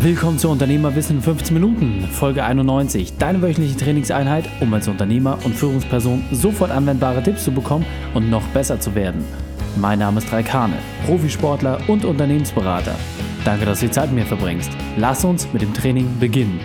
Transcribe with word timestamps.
Willkommen 0.00 0.38
zu 0.38 0.48
Unternehmerwissen 0.48 1.16
in 1.16 1.22
15 1.22 1.52
Minuten, 1.52 2.06
Folge 2.12 2.44
91. 2.44 3.18
Deine 3.18 3.42
wöchentliche 3.42 3.76
Trainingseinheit, 3.76 4.48
um 4.60 4.72
als 4.72 4.86
Unternehmer 4.86 5.40
und 5.44 5.56
Führungsperson 5.56 6.22
sofort 6.30 6.70
anwendbare 6.70 7.20
Tipps 7.20 7.42
zu 7.42 7.50
bekommen 7.50 7.84
und 8.14 8.30
noch 8.30 8.46
besser 8.50 8.78
zu 8.78 8.94
werden. 8.94 9.24
Mein 9.74 9.98
Name 9.98 10.18
ist 10.18 10.32
Raikane, 10.32 10.76
Profisportler 11.04 11.80
und 11.88 12.04
Unternehmensberater. 12.04 12.94
Danke, 13.44 13.66
dass 13.66 13.80
du 13.80 13.86
die 13.86 13.92
Zeit 13.92 14.12
mit 14.12 14.20
mir 14.20 14.26
verbringst. 14.26 14.70
Lass 14.96 15.24
uns 15.24 15.52
mit 15.52 15.62
dem 15.62 15.74
Training 15.74 16.08
beginnen. 16.20 16.60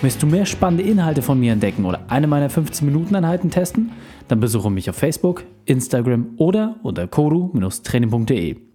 Möchtest 0.00 0.22
du 0.22 0.26
mehr 0.26 0.46
spannende 0.46 0.82
Inhalte 0.82 1.20
von 1.20 1.38
mir 1.38 1.52
entdecken 1.52 1.84
oder 1.84 2.00
eine 2.08 2.26
meiner 2.26 2.48
15-Minuten-Einheiten 2.48 3.50
testen? 3.50 3.92
Dann 4.28 4.40
besuche 4.40 4.70
mich 4.70 4.88
auf 4.88 4.96
Facebook, 4.96 5.44
Instagram 5.66 6.28
oder 6.38 6.76
unter 6.82 7.06
kodu-training.de. 7.06 8.67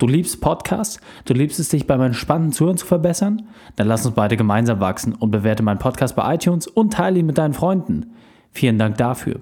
Du 0.00 0.06
liebst 0.06 0.40
Podcasts? 0.40 0.98
Du 1.26 1.34
liebst 1.34 1.60
es, 1.60 1.68
dich 1.68 1.86
bei 1.86 1.98
meinen 1.98 2.14
spannenden 2.14 2.52
Zuhören 2.52 2.78
zu 2.78 2.86
verbessern? 2.86 3.42
Dann 3.76 3.86
lass 3.86 4.06
uns 4.06 4.14
beide 4.14 4.38
gemeinsam 4.38 4.80
wachsen 4.80 5.12
und 5.14 5.30
bewerte 5.30 5.62
meinen 5.62 5.78
Podcast 5.78 6.16
bei 6.16 6.34
iTunes 6.34 6.66
und 6.66 6.94
teile 6.94 7.18
ihn 7.18 7.26
mit 7.26 7.36
deinen 7.36 7.52
Freunden. 7.52 8.14
Vielen 8.50 8.78
Dank 8.78 8.96
dafür. 8.96 9.40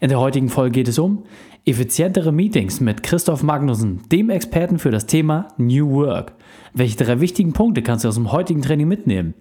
In 0.00 0.08
der 0.08 0.20
heutigen 0.20 0.50
Folge 0.50 0.70
geht 0.70 0.86
es 0.86 1.00
um 1.00 1.24
effizientere 1.64 2.30
Meetings 2.30 2.78
mit 2.78 3.02
Christoph 3.02 3.42
Magnussen, 3.42 4.02
dem 4.12 4.30
Experten 4.30 4.78
für 4.78 4.92
das 4.92 5.06
Thema 5.06 5.48
New 5.56 5.90
Work. 5.90 6.34
Welche 6.74 6.96
drei 6.96 7.18
wichtigen 7.18 7.52
Punkte 7.52 7.82
kannst 7.82 8.04
du 8.04 8.08
aus 8.08 8.14
dem 8.14 8.30
heutigen 8.30 8.62
Training 8.62 8.86
mitnehmen? 8.86 9.34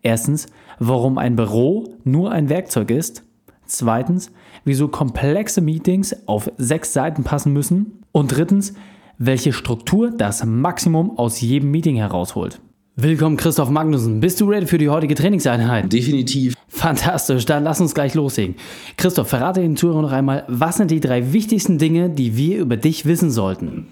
Erstens, 0.00 0.46
warum 0.78 1.18
ein 1.18 1.34
Büro 1.34 1.92
nur 2.04 2.30
ein 2.30 2.48
Werkzeug 2.48 2.92
ist. 2.92 3.24
Zweitens, 3.66 4.30
wieso 4.64 4.86
komplexe 4.86 5.60
Meetings 5.60 6.14
auf 6.28 6.52
sechs 6.56 6.92
Seiten 6.92 7.24
passen 7.24 7.52
müssen. 7.52 8.04
Und 8.12 8.28
drittens, 8.28 8.74
welche 9.18 9.52
Struktur 9.52 10.10
das 10.10 10.44
Maximum 10.44 11.18
aus 11.18 11.40
jedem 11.40 11.70
Meeting 11.70 11.96
herausholt. 11.96 12.60
Willkommen 12.96 13.36
Christoph 13.36 13.70
Magnussen. 13.70 14.20
Bist 14.20 14.40
du 14.40 14.48
ready 14.48 14.66
für 14.66 14.78
die 14.78 14.88
heutige 14.88 15.14
Trainingseinheit? 15.14 15.92
Definitiv. 15.92 16.54
Fantastisch, 16.68 17.44
dann 17.44 17.64
lass 17.64 17.80
uns 17.80 17.94
gleich 17.94 18.14
loslegen. 18.14 18.54
Christoph, 18.96 19.28
verrate 19.28 19.60
den 19.60 19.76
Zuhörern 19.76 20.02
noch 20.02 20.12
einmal, 20.12 20.44
was 20.48 20.76
sind 20.76 20.90
die 20.90 21.00
drei 21.00 21.32
wichtigsten 21.32 21.78
Dinge, 21.78 22.08
die 22.08 22.36
wir 22.36 22.58
über 22.58 22.76
dich 22.76 23.04
wissen 23.04 23.30
sollten? 23.30 23.88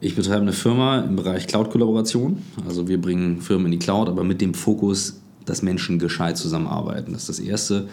Ich 0.00 0.14
betreibe 0.14 0.42
eine 0.42 0.52
Firma 0.52 1.00
im 1.00 1.16
Bereich 1.16 1.46
Cloud-Kollaboration. 1.46 2.42
Also 2.66 2.88
wir 2.88 3.00
bringen 3.00 3.40
Firmen 3.40 3.66
in 3.66 3.72
die 3.72 3.78
Cloud, 3.78 4.08
aber 4.08 4.24
mit 4.24 4.40
dem 4.40 4.54
Fokus, 4.54 5.20
dass 5.44 5.62
Menschen 5.62 5.98
gescheit 5.98 6.36
zusammenarbeiten. 6.36 7.12
Das 7.12 7.28
ist 7.28 7.38
das 7.38 7.40
Erste. 7.40 7.88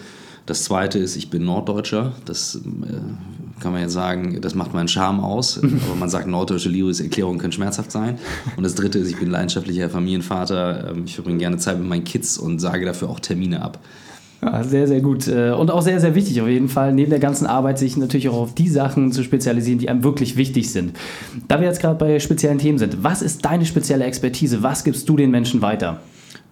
Das 0.46 0.64
zweite 0.64 1.00
ist, 1.00 1.16
ich 1.16 1.30
bin 1.30 1.46
Norddeutscher. 1.46 2.14
Das 2.26 2.56
äh, 2.56 2.60
kann 3.64 3.72
man 3.72 3.82
jetzt 3.82 3.94
sagen, 3.94 4.40
das 4.42 4.54
macht 4.54 4.74
meinen 4.74 4.88
Charme 4.88 5.22
aus. 5.22 5.58
Aber 5.64 5.96
man 5.98 6.10
sagt, 6.10 6.28
norddeutsche 6.28 6.70
Liebes-Erklärungen 6.70 7.40
können 7.40 7.54
schmerzhaft 7.54 7.92
sein. 7.92 8.20
Und 8.58 8.64
das 8.64 8.76
dritte 8.76 9.00
ist, 9.00 9.10
ich 9.10 9.18
bin 9.18 9.32
leidenschaftlicher 9.32 9.90
Familienvater. 9.90 10.92
Ähm, 10.92 11.04
ich 11.06 11.16
verbringe 11.16 11.40
gerne 11.40 11.58
Zeit 11.58 11.80
mit 11.80 11.88
meinen 11.88 12.04
Kids 12.04 12.38
und 12.38 12.60
sage 12.60 12.86
dafür 12.86 13.10
auch 13.10 13.20
Termine 13.20 13.62
ab. 13.62 13.80
Ja, 14.44 14.64
sehr, 14.64 14.88
sehr 14.88 15.00
gut. 15.00 15.28
Äh, 15.28 15.52
und 15.52 15.72
auch 15.72 15.82
sehr, 15.82 16.02
sehr 16.02 16.16
wichtig 16.16 16.42
auf 16.42 16.50
jeden 16.50 16.68
Fall, 16.68 16.94
neben 16.94 17.10
der 17.10 17.20
ganzen 17.20 17.48
Arbeit 17.48 17.80
sich 17.80 17.96
natürlich 17.96 18.28
auch 18.28 18.38
auf 18.38 18.54
die 18.54 18.68
Sachen 18.68 19.14
zu 19.14 19.24
spezialisieren, 19.24 19.80
die 19.80 19.88
einem 19.88 20.04
wirklich 20.04 20.36
wichtig 20.36 20.70
sind. 20.70 20.98
Da 21.48 21.62
wir 21.62 21.68
jetzt 21.68 21.82
gerade 21.82 21.96
bei 21.96 22.20
speziellen 22.20 22.58
Themen 22.58 22.78
sind, 22.78 23.04
was 23.04 23.22
ist 23.22 23.46
deine 23.46 23.66
spezielle 23.66 24.04
Expertise? 24.04 24.62
Was 24.62 24.84
gibst 24.84 25.08
du 25.08 25.16
den 25.16 25.32
Menschen 25.32 25.62
weiter? 25.62 26.02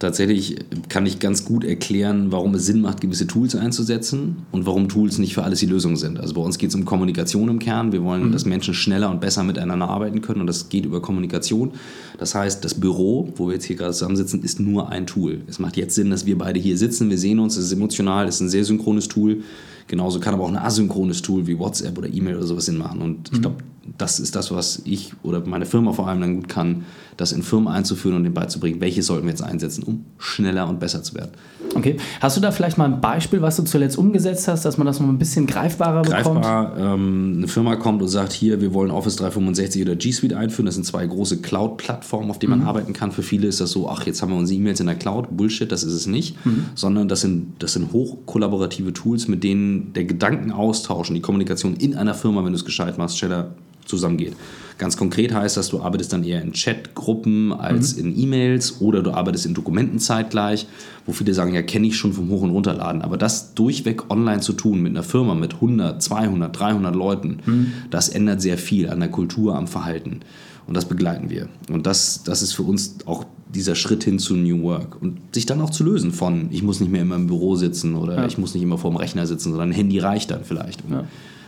Tatsächlich 0.02 0.56
kann 0.88 1.06
ich 1.06 1.20
ganz 1.20 1.44
gut 1.44 1.64
erklären, 1.64 2.32
warum 2.32 2.54
es 2.54 2.66
Sinn 2.66 2.80
macht, 2.80 3.00
gewisse 3.00 3.26
Tools 3.26 3.54
einzusetzen 3.54 4.38
und 4.50 4.66
warum 4.66 4.88
Tools 4.88 5.18
nicht 5.18 5.34
für 5.34 5.44
alles 5.44 5.60
die 5.60 5.66
Lösung 5.66 5.96
sind. 5.96 6.18
Also 6.18 6.34
bei 6.34 6.40
uns 6.40 6.58
geht 6.58 6.70
es 6.70 6.74
um 6.74 6.84
Kommunikation 6.84 7.48
im 7.48 7.60
Kern. 7.60 7.92
Wir 7.92 8.02
wollen, 8.02 8.28
mhm. 8.28 8.32
dass 8.32 8.44
Menschen 8.44 8.74
schneller 8.74 9.10
und 9.10 9.20
besser 9.20 9.44
miteinander 9.44 9.88
arbeiten 9.88 10.20
können 10.20 10.40
und 10.40 10.48
das 10.48 10.68
geht 10.68 10.84
über 10.84 11.00
Kommunikation. 11.00 11.72
Das 12.18 12.34
heißt, 12.34 12.64
das 12.64 12.74
Büro, 12.74 13.32
wo 13.36 13.46
wir 13.46 13.54
jetzt 13.54 13.64
hier 13.64 13.76
gerade 13.76 13.92
zusammensitzen, 13.92 14.42
ist 14.42 14.60
nur 14.60 14.88
ein 14.90 15.06
Tool. 15.06 15.42
Es 15.46 15.58
macht 15.58 15.76
jetzt 15.76 15.94
Sinn, 15.94 16.10
dass 16.10 16.26
wir 16.26 16.36
beide 16.36 16.58
hier 16.58 16.76
sitzen, 16.76 17.08
wir 17.08 17.18
sehen 17.18 17.38
uns, 17.38 17.56
es 17.56 17.66
ist 17.66 17.72
emotional, 17.72 18.26
es 18.26 18.36
ist 18.36 18.40
ein 18.42 18.48
sehr 18.50 18.64
synchrones 18.64 19.08
Tool. 19.08 19.42
Genauso 19.86 20.20
kann 20.20 20.34
aber 20.34 20.44
auch 20.44 20.48
ein 20.48 20.56
asynchrones 20.56 21.22
Tool 21.22 21.46
wie 21.46 21.58
WhatsApp 21.58 21.96
oder 21.98 22.08
E-Mail 22.08 22.36
oder 22.36 22.46
sowas 22.46 22.66
Sinn 22.66 22.78
machen. 22.78 23.00
Und 23.02 23.28
ich 23.30 23.38
mhm. 23.38 23.42
glaube, 23.42 23.56
das 23.98 24.20
ist 24.20 24.36
das, 24.36 24.50
was 24.52 24.82
ich 24.84 25.12
oder 25.22 25.44
meine 25.44 25.66
Firma 25.66 25.92
vor 25.92 26.08
allem 26.08 26.20
dann 26.20 26.36
gut 26.36 26.48
kann, 26.48 26.84
das 27.16 27.32
in 27.32 27.42
Firmen 27.42 27.68
einzuführen 27.68 28.16
und 28.16 28.22
denen 28.24 28.34
beizubringen, 28.34 28.80
welche 28.80 29.02
sollten 29.02 29.26
wir 29.26 29.30
jetzt 29.30 29.42
einsetzen, 29.42 29.82
um 29.82 30.04
schneller 30.18 30.68
und 30.68 30.80
besser 30.80 31.02
zu 31.02 31.14
werden. 31.14 31.32
Okay. 31.74 31.96
Hast 32.20 32.36
du 32.36 32.40
da 32.40 32.50
vielleicht 32.50 32.78
mal 32.78 32.86
ein 32.86 33.00
Beispiel, 33.00 33.42
was 33.42 33.56
du 33.56 33.62
zuletzt 33.64 33.96
umgesetzt 33.96 34.48
hast, 34.48 34.64
dass 34.64 34.78
man 34.78 34.86
das 34.86 35.00
noch 35.00 35.08
ein 35.08 35.18
bisschen 35.18 35.46
greifbarer 35.46 36.02
bekommt? 36.02 36.42
Greifbar, 36.42 36.76
ähm, 36.78 37.34
eine 37.38 37.48
Firma 37.48 37.76
kommt 37.76 38.02
und 38.02 38.08
sagt, 38.08 38.32
hier, 38.32 38.60
wir 38.60 38.74
wollen 38.74 38.90
Office 38.90 39.16
365 39.16 39.82
oder 39.82 39.96
G 39.96 40.12
Suite 40.12 40.34
einführen. 40.34 40.66
Das 40.66 40.74
sind 40.74 40.84
zwei 40.84 41.06
große 41.06 41.38
Cloud-Plattformen, 41.40 42.30
auf 42.30 42.38
denen 42.38 42.50
man 42.50 42.60
mhm. 42.60 42.66
arbeiten 42.66 42.92
kann. 42.92 43.12
Für 43.12 43.22
viele 43.22 43.46
ist 43.46 43.60
das 43.60 43.70
so, 43.70 43.88
ach, 43.88 44.06
jetzt 44.06 44.22
haben 44.22 44.30
wir 44.30 44.38
unsere 44.38 44.58
E-Mails 44.58 44.80
in 44.80 44.86
der 44.86 44.96
Cloud. 44.96 45.36
Bullshit, 45.36 45.70
das 45.70 45.82
ist 45.82 45.94
es 45.94 46.06
nicht. 46.06 46.44
Mhm. 46.44 46.66
Sondern 46.74 47.08
das 47.08 47.22
sind, 47.22 47.54
das 47.58 47.72
sind 47.72 47.92
hochkollaborative 47.92 48.92
Tools, 48.92 49.28
mit 49.28 49.42
denen 49.42 49.71
der 49.92 50.04
Gedankenaustausch 50.04 51.08
und 51.08 51.14
die 51.14 51.20
Kommunikation 51.20 51.74
in 51.76 51.96
einer 51.96 52.14
Firma, 52.14 52.44
wenn 52.44 52.52
du 52.52 52.56
es 52.56 52.64
gescheit 52.64 52.98
machst, 52.98 53.18
schneller 53.18 53.54
zusammengeht. 53.84 54.34
Ganz 54.78 54.96
konkret 54.96 55.34
heißt 55.34 55.56
das, 55.56 55.68
du 55.68 55.80
arbeitest 55.80 56.12
dann 56.12 56.24
eher 56.24 56.42
in 56.42 56.52
Chatgruppen 56.52 57.52
als 57.52 57.96
mhm. 57.96 58.04
in 58.06 58.18
E-Mails 58.18 58.80
oder 58.80 59.02
du 59.02 59.12
arbeitest 59.12 59.46
in 59.46 59.54
Dokumenten 59.54 59.98
zeitgleich, 59.98 60.66
wo 61.06 61.12
viele 61.12 61.34
sagen, 61.34 61.54
ja, 61.54 61.62
kenne 61.62 61.86
ich 61.86 61.96
schon 61.96 62.12
vom 62.12 62.28
Hoch- 62.30 62.42
und 62.42 62.50
Runterladen. 62.50 63.02
Aber 63.02 63.16
das 63.16 63.54
durchweg 63.54 64.10
online 64.10 64.40
zu 64.40 64.52
tun 64.54 64.82
mit 64.82 64.92
einer 64.92 65.02
Firma 65.02 65.34
mit 65.34 65.54
100, 65.54 66.02
200, 66.02 66.58
300 66.58 66.94
Leuten, 66.94 67.38
mhm. 67.44 67.72
das 67.90 68.08
ändert 68.08 68.40
sehr 68.40 68.58
viel 68.58 68.88
an 68.88 69.00
der 69.00 69.10
Kultur, 69.10 69.56
am 69.56 69.66
Verhalten. 69.66 70.20
Und 70.66 70.76
das 70.76 70.84
begleiten 70.86 71.28
wir. 71.28 71.48
Und 71.70 71.86
das, 71.86 72.22
das 72.24 72.42
ist 72.42 72.52
für 72.52 72.62
uns 72.62 72.96
auch 73.06 73.24
dieser 73.54 73.74
Schritt 73.74 74.04
hin 74.04 74.18
zu 74.18 74.34
New 74.34 74.62
Work. 74.62 75.00
Und 75.00 75.18
sich 75.32 75.46
dann 75.46 75.60
auch 75.60 75.70
zu 75.70 75.84
lösen 75.84 76.12
von, 76.12 76.48
ich 76.50 76.62
muss 76.62 76.80
nicht 76.80 76.90
mehr 76.90 77.02
immer 77.02 77.16
im 77.16 77.26
Büro 77.26 77.56
sitzen 77.56 77.94
oder 77.94 78.16
ja. 78.16 78.26
ich 78.26 78.38
muss 78.38 78.54
nicht 78.54 78.62
immer 78.62 78.78
vor 78.78 78.90
dem 78.90 78.96
Rechner 78.96 79.26
sitzen, 79.26 79.50
sondern 79.50 79.70
ein 79.70 79.74
Handy 79.74 79.98
reicht 79.98 80.30
dann 80.30 80.44
vielleicht. 80.44 80.84
Um 80.84 80.92
ja 80.92 81.04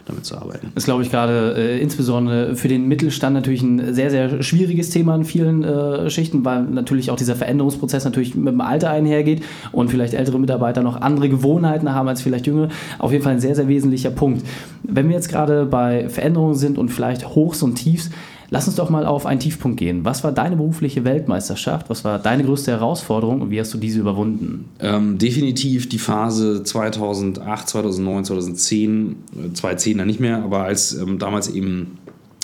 damit 0.07 0.25
zu 0.25 0.37
arbeiten. 0.37 0.69
Das 0.75 0.83
ist, 0.83 0.85
glaube 0.85 1.03
ich, 1.03 1.11
gerade 1.11 1.55
äh, 1.57 1.81
insbesondere 1.81 2.57
für 2.57 2.69
den 2.69 2.89
Mittelstand 2.89 3.35
natürlich 3.35 3.63
ein 3.63 3.95
sehr, 3.95 4.11
sehr 4.11 4.43
schwieriges 4.43 4.91
Thema 4.91 5.15
in 5.15 5.25
vielen 5.25 5.65
äh, 5.65 6.11
Schichten, 6.11 6.45
weil 6.45 6.63
natürlich 6.65 7.11
auch 7.11 7.17
dieser 7.17 7.37
Veränderungsprozess 7.37 8.05
natürlich 8.05 8.35
mit 8.35 8.53
dem 8.53 8.61
Alter 8.61 8.91
einhergeht 8.91 9.43
und 9.73 9.91
vielleicht 9.91 10.15
ältere 10.15 10.39
Mitarbeiter 10.39 10.83
noch 10.83 11.01
andere 11.01 11.29
Gewohnheiten 11.29 11.93
haben 11.93 12.09
als 12.09 12.23
vielleicht 12.23 12.47
jüngere. 12.47 12.69
Auf 12.99 13.13
jeden 13.13 13.25
Fall 13.25 13.35
ein 13.35 13.41
sehr, 13.41 13.55
sehr 13.55 13.69
wesentlicher 13.69 14.11
Punkt. 14.11 14.45
Wenn 14.83 15.09
wir 15.09 15.15
jetzt 15.15 15.29
gerade 15.29 15.67
bei 15.67 16.09
Veränderungen 16.09 16.55
sind 16.55 16.79
und 16.79 16.91
vielleicht 16.91 17.35
Hochs 17.35 17.63
und 17.63 17.77
Tiefs, 17.77 18.11
Lass 18.55 18.69
uns 18.69 18.77
doch 18.77 18.89
mal 18.89 19.05
auf 19.05 19.27
einen 19.27 19.41
Tiefpunkt 19.41 19.79
gehen. 19.79 20.05
Was 20.05 20.23
war 20.23 20.31
deine 20.31 20.55
berufliche 20.55 21.05
Weltmeisterschaft? 21.05 21.91
Was 21.91 22.05
war 22.05 22.21
deine 22.21 22.45
größte 22.45 22.71
Herausforderung 22.71 23.41
und 23.41 23.51
wie 23.51 23.59
hast 23.59 23.75
du 23.75 23.79
diese 23.79 23.99
überwunden? 23.99 24.67
Ähm, 24.79 25.19
definitiv 25.19 25.89
die 25.89 25.99
Phase 25.99 26.63
2008, 26.63 27.69
2009, 27.69 28.25
2010, 28.27 29.17
2010 29.55 29.99
dann 29.99 30.07
nicht 30.07 30.21
mehr, 30.21 30.45
aber 30.45 30.63
als 30.63 30.95
ähm, 30.95 31.19
damals 31.19 31.49
eben 31.49 31.99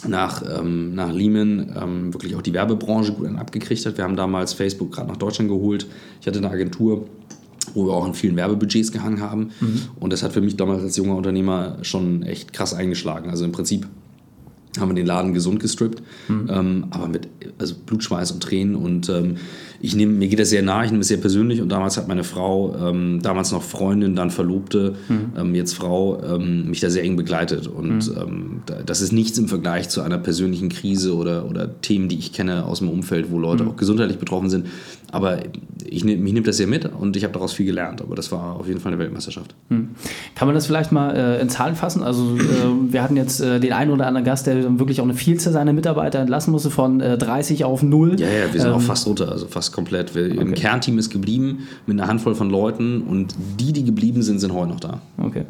nach, 0.09 0.43
ähm, 0.43 0.97
nach 0.97 1.12
Lehman 1.12 1.76
ähm, 1.81 2.12
wirklich 2.12 2.34
auch 2.34 2.43
die 2.43 2.54
Werbebranche 2.54 3.12
gut 3.12 3.28
abgekriegt 3.37 3.87
hat. 3.87 3.97
Wir 3.97 4.03
haben 4.03 4.16
damals 4.16 4.53
Facebook 4.53 4.91
gerade 4.91 5.06
nach 5.06 5.16
Deutschland 5.16 5.49
geholt. 5.49 5.87
Ich 6.20 6.26
hatte 6.26 6.38
eine 6.38 6.50
Agentur, 6.50 7.06
wo 7.72 7.87
wir 7.87 7.93
auch 7.93 8.09
in 8.09 8.15
vielen 8.15 8.34
Werbebudgets 8.34 8.91
gehangen 8.91 9.20
haben. 9.20 9.53
Mhm. 9.60 9.82
Und 10.00 10.12
das 10.12 10.25
hat 10.25 10.32
für 10.32 10.41
mich 10.41 10.56
damals 10.56 10.82
als 10.82 10.97
junger 10.97 11.15
Unternehmer 11.15 11.76
schon 11.82 12.25
echt 12.25 12.53
krass 12.53 12.75
eingeschlagen. 12.75 13.31
Also 13.31 13.44
im 13.44 13.53
Prinzip 13.53 13.87
haben 14.78 14.91
wir 14.91 14.94
den 14.94 15.06
Laden 15.06 15.34
gesund 15.34 15.60
gestrippt, 15.60 16.03
mhm. 16.28 16.48
ähm, 16.50 16.84
aber 16.91 17.08
mit 17.08 17.28
also 17.58 17.75
Blutschweiß 17.86 18.31
und 18.32 18.42
Tränen 18.42 18.76
und 18.76 19.08
ähm, 19.08 19.36
ich 19.82 19.97
nehme, 19.97 20.12
mir 20.12 20.28
geht 20.28 20.38
das 20.38 20.50
sehr 20.50 20.62
nah, 20.62 20.84
ich 20.84 20.91
nehme 20.91 21.00
es 21.00 21.08
sehr 21.08 21.16
persönlich 21.16 21.60
und 21.60 21.70
damals 21.70 21.97
hat 21.97 22.06
meine 22.06 22.22
Frau, 22.22 22.76
ähm, 22.76 23.20
damals 23.22 23.50
noch 23.50 23.62
Freundin, 23.62 24.14
dann 24.14 24.31
Verlobte, 24.31 24.94
mhm. 25.08 25.32
Ähm, 25.36 25.54
jetzt 25.54 25.75
Frau, 25.75 26.22
ähm, 26.22 26.69
mich 26.69 26.81
da 26.81 26.91
sehr 26.91 27.03
eng 27.03 27.16
begleitet 27.16 27.66
und 27.66 28.08
mhm. 28.08 28.16
Ähm, 28.20 28.62
das 28.86 29.00
ist 29.00 29.12
nichts 29.12 29.38
im 29.38 29.48
Vergleich 29.48 29.88
zu 29.88 30.03
einer 30.03 30.19
persönlichen 30.19 30.69
Krise 30.69 31.14
oder, 31.14 31.48
oder 31.48 31.81
Themen, 31.81 32.08
die 32.08 32.19
ich 32.19 32.32
kenne 32.32 32.66
aus 32.66 32.81
dem 32.81 32.88
Umfeld, 32.88 33.31
wo 33.31 33.38
Leute 33.38 33.64
mhm. 33.64 33.70
auch 33.70 33.76
gesundheitlich 33.76 34.19
betroffen 34.19 34.50
sind, 34.50 34.66
aber 35.10 35.38
ich 35.84 36.05
nehm, 36.05 36.23
mich 36.23 36.32
nimmt 36.32 36.46
das 36.46 36.58
sehr 36.58 36.66
mit 36.66 36.84
und 36.84 37.16
ich 37.16 37.25
habe 37.25 37.32
daraus 37.32 37.52
viel 37.52 37.66
gelernt, 37.66 38.02
aber 38.02 38.14
das 38.14 38.31
war 38.31 38.56
auf 38.56 38.69
jeden 38.69 38.81
Fall 38.81 38.93
eine 38.93 39.00
Weltmeisterschaft. 39.00 39.55
Mhm. 39.69 39.90
Kann 40.34 40.46
man 40.46 40.55
das 40.55 40.66
vielleicht 40.66 40.93
mal 40.93 41.16
äh, 41.16 41.40
in 41.40 41.49
Zahlen 41.49 41.75
fassen? 41.75 42.02
Also 42.02 42.37
äh, 42.37 42.93
wir 42.93 43.02
hatten 43.02 43.16
jetzt 43.16 43.40
äh, 43.40 43.58
den 43.58 43.73
einen 43.73 43.90
oder 43.90 44.06
anderen 44.06 44.25
Gast, 44.25 44.46
der 44.46 44.60
wirklich 44.79 45.01
auch 45.01 45.05
eine 45.05 45.15
Vielzahl 45.15 45.53
seiner 45.53 45.73
Mitarbeiter 45.73 46.19
entlassen 46.19 46.53
musste 46.53 46.71
von 46.71 46.99
30 46.99 47.61
äh, 47.61 47.65
auf 47.65 47.83
0. 47.83 48.21
Ja, 48.21 48.29
ja, 48.29 48.53
wir 48.53 48.61
sind 48.61 48.71
auch 48.71 48.81
fast 48.81 49.07
runter, 49.07 49.31
also 49.31 49.47
fast 49.47 49.73
komplett. 49.73 50.15
Wir, 50.15 50.31
okay. 50.31 50.41
Ein 50.41 50.55
Kernteam 50.55 50.99
ist 50.99 51.11
geblieben 51.11 51.69
mit 51.87 51.99
einer 51.99 52.09
Handvoll 52.09 52.35
von 52.35 52.51
Leuten 52.51 53.03
und 53.03 53.35
die, 53.59 53.73
die 53.73 53.85
geblieben 53.85 54.23
sind, 54.23 54.39
sind 54.39 54.53
heute 54.53 54.71
noch 54.71 54.81
da. 54.81 55.01
Okay. 55.19 55.45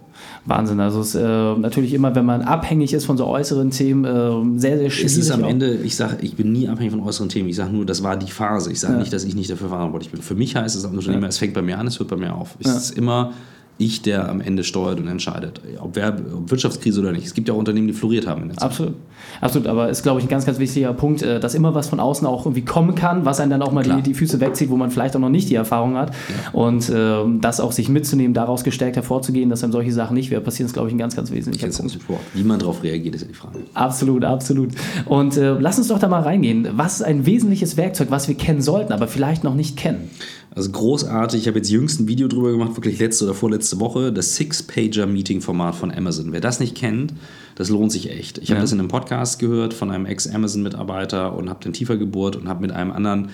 Wahnsinn. 0.45 0.81
Also 0.81 1.01
es 1.01 1.15
ist 1.15 1.21
äh, 1.21 1.55
natürlich 1.57 1.95
immer, 1.95 2.15
wenn 2.15 2.25
man 2.25 2.43
abhängig 2.43 2.93
ist 2.93 3.05
von 3.05 3.17
so 3.17 3.27
äußeren 3.27 3.71
Themen, 3.71 4.05
äh, 4.05 4.59
sehr, 4.59 4.79
sehr 4.79 4.91
schwierig. 4.91 5.13
Es 5.13 5.17
ist 5.17 5.31
am 5.31 5.45
auch. 5.45 5.49
Ende, 5.49 5.75
ich 5.75 5.97
sage, 5.97 6.19
ich 6.23 6.35
bin 6.35 6.53
nie 6.53 6.69
abhängig 6.69 6.93
von 6.93 7.01
äußeren 7.01 7.29
Themen. 7.29 7.49
Ich 7.49 7.57
sage 7.57 7.73
nur, 7.73 7.87
das 7.87 8.03
war 8.03 8.17
die 8.17 8.31
Phase. 8.31 8.73
Ich 8.73 8.81
sage 8.81 8.95
ja. 8.95 9.01
nicht, 9.01 9.13
dass 9.13 9.25
ich 9.25 9.35
nicht 9.35 9.51
dafür 9.51 9.69
verantwortlich 9.69 10.11
bin. 10.11 10.23
Für 10.23 10.35
mich 10.35 10.57
heißt 10.57 10.77
es 10.77 10.85
als 10.85 10.95
Unternehmer, 10.95 11.23
ja. 11.23 11.29
es 11.29 11.39
fängt 11.39 11.55
bei 11.55 11.63
mir 11.63 11.79
an, 11.79 11.87
es 11.87 11.99
hört 11.99 12.09
bei 12.09 12.17
mir 12.17 12.35
auf. 12.35 12.57
Es 12.61 12.67
ja. 12.67 12.77
ist 12.77 12.91
immer 12.97 13.33
ich, 13.81 14.03
der 14.03 14.29
am 14.29 14.41
Ende 14.41 14.65
steuert 14.65 15.01
und 15.01 15.09
entscheidet. 15.09 15.61
Ob, 15.81 15.97
wer, 15.97 16.17
ob 16.35 16.51
Wirtschaftskrise 16.51 17.01
oder 17.01 17.13
nicht. 17.13 17.27
Es 17.27 17.35
gibt 17.35 17.49
ja 17.49 17.55
auch 17.55 17.59
Unternehmen, 17.59 17.89
die 17.89 17.93
floriert 17.93 18.27
haben. 18.27 18.43
In 18.43 18.49
der 18.49 18.59
Zeit. 18.59 18.71
Absolut. 18.71 18.95
Absolut, 19.41 19.69
aber 19.69 19.89
ist, 19.89 20.03
glaube 20.03 20.21
ich, 20.21 20.27
ein 20.27 20.29
ganz, 20.29 20.45
ganz 20.45 20.59
wichtiger 20.59 20.93
Punkt, 20.93 21.23
äh, 21.23 21.41
dass 21.41 21.55
immer 21.55 21.75
was 21.75 21.89
von 21.89 22.01
außen 22.01 22.27
auch 22.27 22.47
irgendwie 22.47 22.65
kommen 22.65 22.95
kann, 22.95 23.25
was 23.25 23.41
einen 23.41 23.51
dann 23.51 23.63
auch 23.63 23.73
mal 23.73 23.85
die, 23.85 24.03
die, 24.03 24.15
Füße 24.15 24.41
wegzieht, 24.41 24.71
wo 24.71 24.77
man 24.77 24.91
vielleicht 24.91 25.17
auch 25.17 25.21
noch 25.21 25.29
nicht 25.29 25.49
die 25.51 25.55
Erfahrung 25.55 25.97
hat. 25.97 26.11
Ja. 26.11 26.59
Und 26.59 26.89
äh, 26.91 27.41
das 27.41 27.61
auch 27.61 27.73
sich 27.73 27.89
mitzunehmen, 27.89 28.35
daraus 28.35 28.65
gestärkt 28.65 28.97
hervorzugehen, 28.97 29.51
dass 29.51 29.63
einem 29.63 29.73
solche 29.73 29.93
Sachen 29.93 30.15
nicht 30.15 30.31
wieder 30.31 30.41
passieren, 30.41 30.67
ist, 30.67 30.73
glaube 30.73 30.89
ich, 30.89 30.95
ein 30.95 30.99
ganz, 30.99 31.17
ganz 31.17 31.31
wesentlicher 31.31 31.69
Punkt. 31.69 31.99
Wie 32.35 32.45
man 32.45 32.59
darauf 32.59 32.83
reagiert, 32.83 33.15
ist 33.15 33.23
ja 33.23 33.29
die 33.29 33.35
Frage. 33.35 33.59
Absolut, 33.75 34.25
absolut. 34.25 34.71
Und 35.07 35.37
äh, 35.37 35.53
lass 35.59 35.79
uns 35.79 35.89
doch 35.89 35.99
da 35.99 36.09
mal 36.09 36.23
reingehen. 36.23 36.69
Was 36.73 36.97
ist 36.97 37.03
ein 37.03 37.27
wesentliches 37.27 37.77
Werkzeug, 37.77 38.11
was 38.11 38.29
wir 38.29 38.35
kennen 38.35 38.61
sollten, 38.61 38.93
aber 38.93 39.09
vielleicht 39.09 39.45
noch 39.45 39.55
nicht 39.55 39.77
kennen? 39.77 40.11
Also 40.55 40.71
großartig. 40.71 41.43
Ich 41.43 41.47
habe 41.47 41.59
jetzt 41.59 41.71
jüngst 41.71 42.01
ein 42.01 42.09
Video 42.09 42.27
drüber 42.27 42.51
gemacht, 42.51 42.77
wirklich 42.77 42.99
letzte 42.99 43.25
oder 43.25 43.35
vorletzte 43.35 43.79
Woche. 43.79 44.13
Das 44.13 44.35
Six-Pager-Meeting-Format 44.37 45.77
von 45.77 45.93
Amazon. 45.93 46.33
Wer 46.33 46.41
das 46.41 46.59
nicht 46.59 46.75
kennt, 46.75 47.15
das 47.55 47.69
lohnt 47.69 47.93
sich 47.93 48.11
echt. 48.11 48.39
Ich 48.39 48.49
ja. 48.49 48.55
habe 48.57 48.63
das 48.63 48.73
in 48.73 48.81
einem 48.81 48.89
Podcast 48.89 49.39
gehört 49.39 49.75
von 49.75 49.91
einem 49.91 50.07
Ex-Amazon-Mitarbeiter 50.07 51.37
und 51.37 51.49
habe 51.49 51.63
den 51.63 51.73
tiefer 51.73 51.97
gebohrt 51.97 52.35
und 52.35 52.49
habe 52.49 52.63
mit 52.63 52.73
einem 52.73 52.91
anderen 52.91 53.29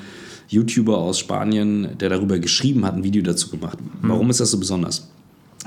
YouTuber 0.48 0.98
aus 0.98 1.18
Spanien, 1.18 1.96
der 1.98 2.10
darüber 2.10 2.38
geschrieben 2.38 2.84
hat, 2.84 2.94
ein 2.94 3.04
Video 3.04 3.22
dazu 3.22 3.50
gemacht. 3.50 3.78
Mhm. 3.80 4.08
Warum 4.08 4.30
ist 4.30 4.40
das 4.40 4.50
so 4.50 4.58
besonders? 4.58 5.08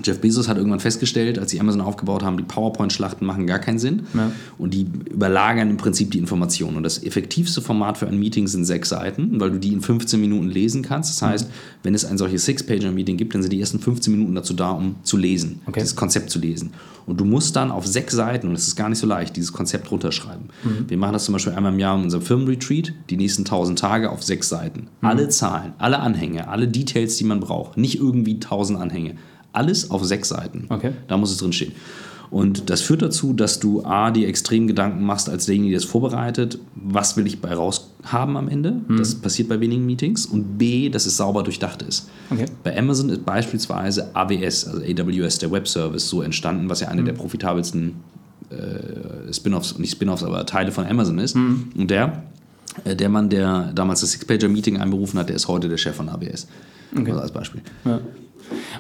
Jeff 0.04 0.20
Bezos 0.20 0.48
hat 0.48 0.58
irgendwann 0.58 0.80
festgestellt, 0.80 1.40
als 1.40 1.52
sie 1.52 1.60
Amazon 1.60 1.82
aufgebaut 1.82 2.24
haben, 2.24 2.38
die 2.38 2.44
PowerPoint-Schlachten 2.44 3.26
machen 3.26 3.48
gar 3.48 3.60
keinen 3.60 3.80
Sinn 3.80 4.04
ja. 4.14 4.32
und 4.58 4.74
die 4.74 4.88
überlagern 5.12 5.70
im 5.70 5.78
Prinzip 5.78 6.12
die 6.12 6.20
Informationen. 6.20 6.78
Und 6.78 6.84
das 6.84 7.04
effektivste 7.04 7.62
Format 7.62 7.98
für 7.98 8.08
ein 8.08 8.18
Meeting 8.18 8.48
sind 8.48 8.66
sechs 8.66 8.90
Seiten, 8.90 9.40
weil 9.40 9.52
du 9.52 9.60
die 9.60 9.74
in 9.74 9.82
15 9.82 10.20
Minuten 10.20 10.48
lesen 10.48 10.82
kannst. 10.82 11.12
Das 11.12 11.22
heißt, 11.22 11.48
mhm. 11.48 11.54
wenn 11.84 11.94
es 11.94 12.06
ein 12.06 12.18
solches 12.18 12.46
Six-Pager-Meeting 12.46 13.18
gibt, 13.18 13.34
dann 13.34 13.42
sind 13.42 13.52
die 13.52 13.60
ersten 13.60 13.80
15 13.80 14.14
Minuten 14.14 14.36
dazu 14.36 14.54
da, 14.54 14.72
um 14.72 14.96
zu 15.04 15.18
lesen, 15.18 15.62
okay. 15.66 15.80
das 15.80 15.96
Konzept 15.96 16.30
zu 16.30 16.40
lesen. 16.40 16.72
Und 17.06 17.20
du 17.20 17.26
musst 17.26 17.56
dann 17.56 17.72
auf 17.72 17.88
sechs 17.88 18.14
Seiten, 18.14 18.48
und 18.48 18.54
es 18.54 18.68
ist 18.68 18.76
gar 18.76 18.88
nicht 18.88 19.00
so 19.00 19.08
leicht, 19.08 19.36
dieses 19.36 19.52
Konzept 19.52 19.90
runterschreiben. 19.90 20.50
Mhm. 20.64 20.90
Wir 20.90 20.98
machen 20.98 21.14
das 21.14 21.26
zum 21.26 21.34
Beispiel 21.34 21.54
einmal 21.54 21.74
im 21.74 21.80
Jahr 21.80 21.98
in 21.98 22.04
unserem 22.04 22.24
Firmenretreat, 22.24 22.94
die 23.10 23.18
nächsten 23.18 23.42
1000 23.42 23.80
Tage 23.80 24.12
auf 24.12 24.24
sechs 24.24 24.48
Seiten. 24.50 24.88
Mhm. 25.02 25.08
Alle 25.08 25.30
Zahlen, 25.30 25.74
alle 25.80 26.00
Anhänge, 26.00 26.48
alle 26.48 26.68
Details, 26.68 27.18
die 27.18 27.24
man 27.24 27.40
braucht. 27.40 27.78
Nicht 27.78 27.98
irgendwie 28.00 28.36
1000 28.36 28.80
Anhänge 28.80 29.16
alles 29.54 29.92
auf 29.92 30.04
sechs 30.04 30.30
Seiten. 30.30 30.66
Okay. 30.70 30.92
Da 31.08 31.18
muss 31.18 31.32
es 31.32 31.38
drin 31.38 31.54
stehen. 31.54 31.74
Und 32.32 32.70
das 32.70 32.82
führt 32.82 33.02
dazu, 33.02 33.34
dass 33.34 33.60
du 33.60 33.84
A, 33.84 34.12
die 34.12 34.26
extrem 34.26 34.68
Gedanken 34.68 35.04
machst 35.04 35.30
als 35.30 35.46
derjenige, 35.46 35.72
der 35.72 35.80
es 35.80 35.86
vorbereitet, 35.86 36.60
was 36.76 37.18
will 37.18 37.26
ich 37.26 37.42
bei 37.42 37.54
raus 37.54 37.92
haben 38.04 38.38
am 38.38 38.48
Ende? 38.48 38.82
Mhm. 38.88 38.98
Das 38.98 39.16
passiert 39.16 39.50
bei 39.50 39.60
wenigen 39.60 39.86
Meetings. 39.86 40.28
Und 40.28 40.60
B, 40.60 40.90
dass 40.90 41.08
es 41.08 41.18
sauber 41.18 41.42
durchdacht 41.42 41.82
ist. 41.82 42.08
Okay. 42.30 42.46
Bei 42.64 42.78
Amazon 42.78 43.10
ist 43.10 43.26
beispielsweise 43.26 44.16
AWS, 44.16 44.68
also 44.68 44.82
AWS, 44.84 45.40
der 45.40 45.52
Web 45.52 45.68
Service, 45.68 46.08
so 46.08 46.22
entstanden, 46.22 46.70
was 46.70 46.82
ja 46.82 46.90
eine 46.90 47.02
mhm. 47.02 47.06
der 47.06 47.14
profitabelsten 47.14 47.96
äh, 48.52 49.34
Spin-offs, 49.34 49.80
nicht 49.80 49.92
Spin-offs, 49.92 50.24
aber 50.24 50.46
Teile 50.46 50.72
von 50.72 50.86
Amazon 50.86 51.18
ist. 51.18 51.36
Mhm. 51.36 51.72
Und 51.76 51.90
der, 51.90 52.24
äh, 52.84 52.96
der 52.96 53.10
Mann, 53.10 53.30
der 53.30 53.72
damals 53.74 54.02
das 54.02 54.12
Six-Pager-Meeting 54.12 54.78
einberufen 54.78 55.20
hat, 55.20 55.30
der 55.30 55.36
ist 55.36 55.48
heute 55.48 55.68
der 55.68 55.78
Chef 55.78 55.96
von 55.96 56.10
AWS. 56.10 56.48
Okay. 56.96 57.10
Also 57.10 57.22
als 57.22 57.32
Beispiel. 57.32 57.62
Ja. 57.86 58.00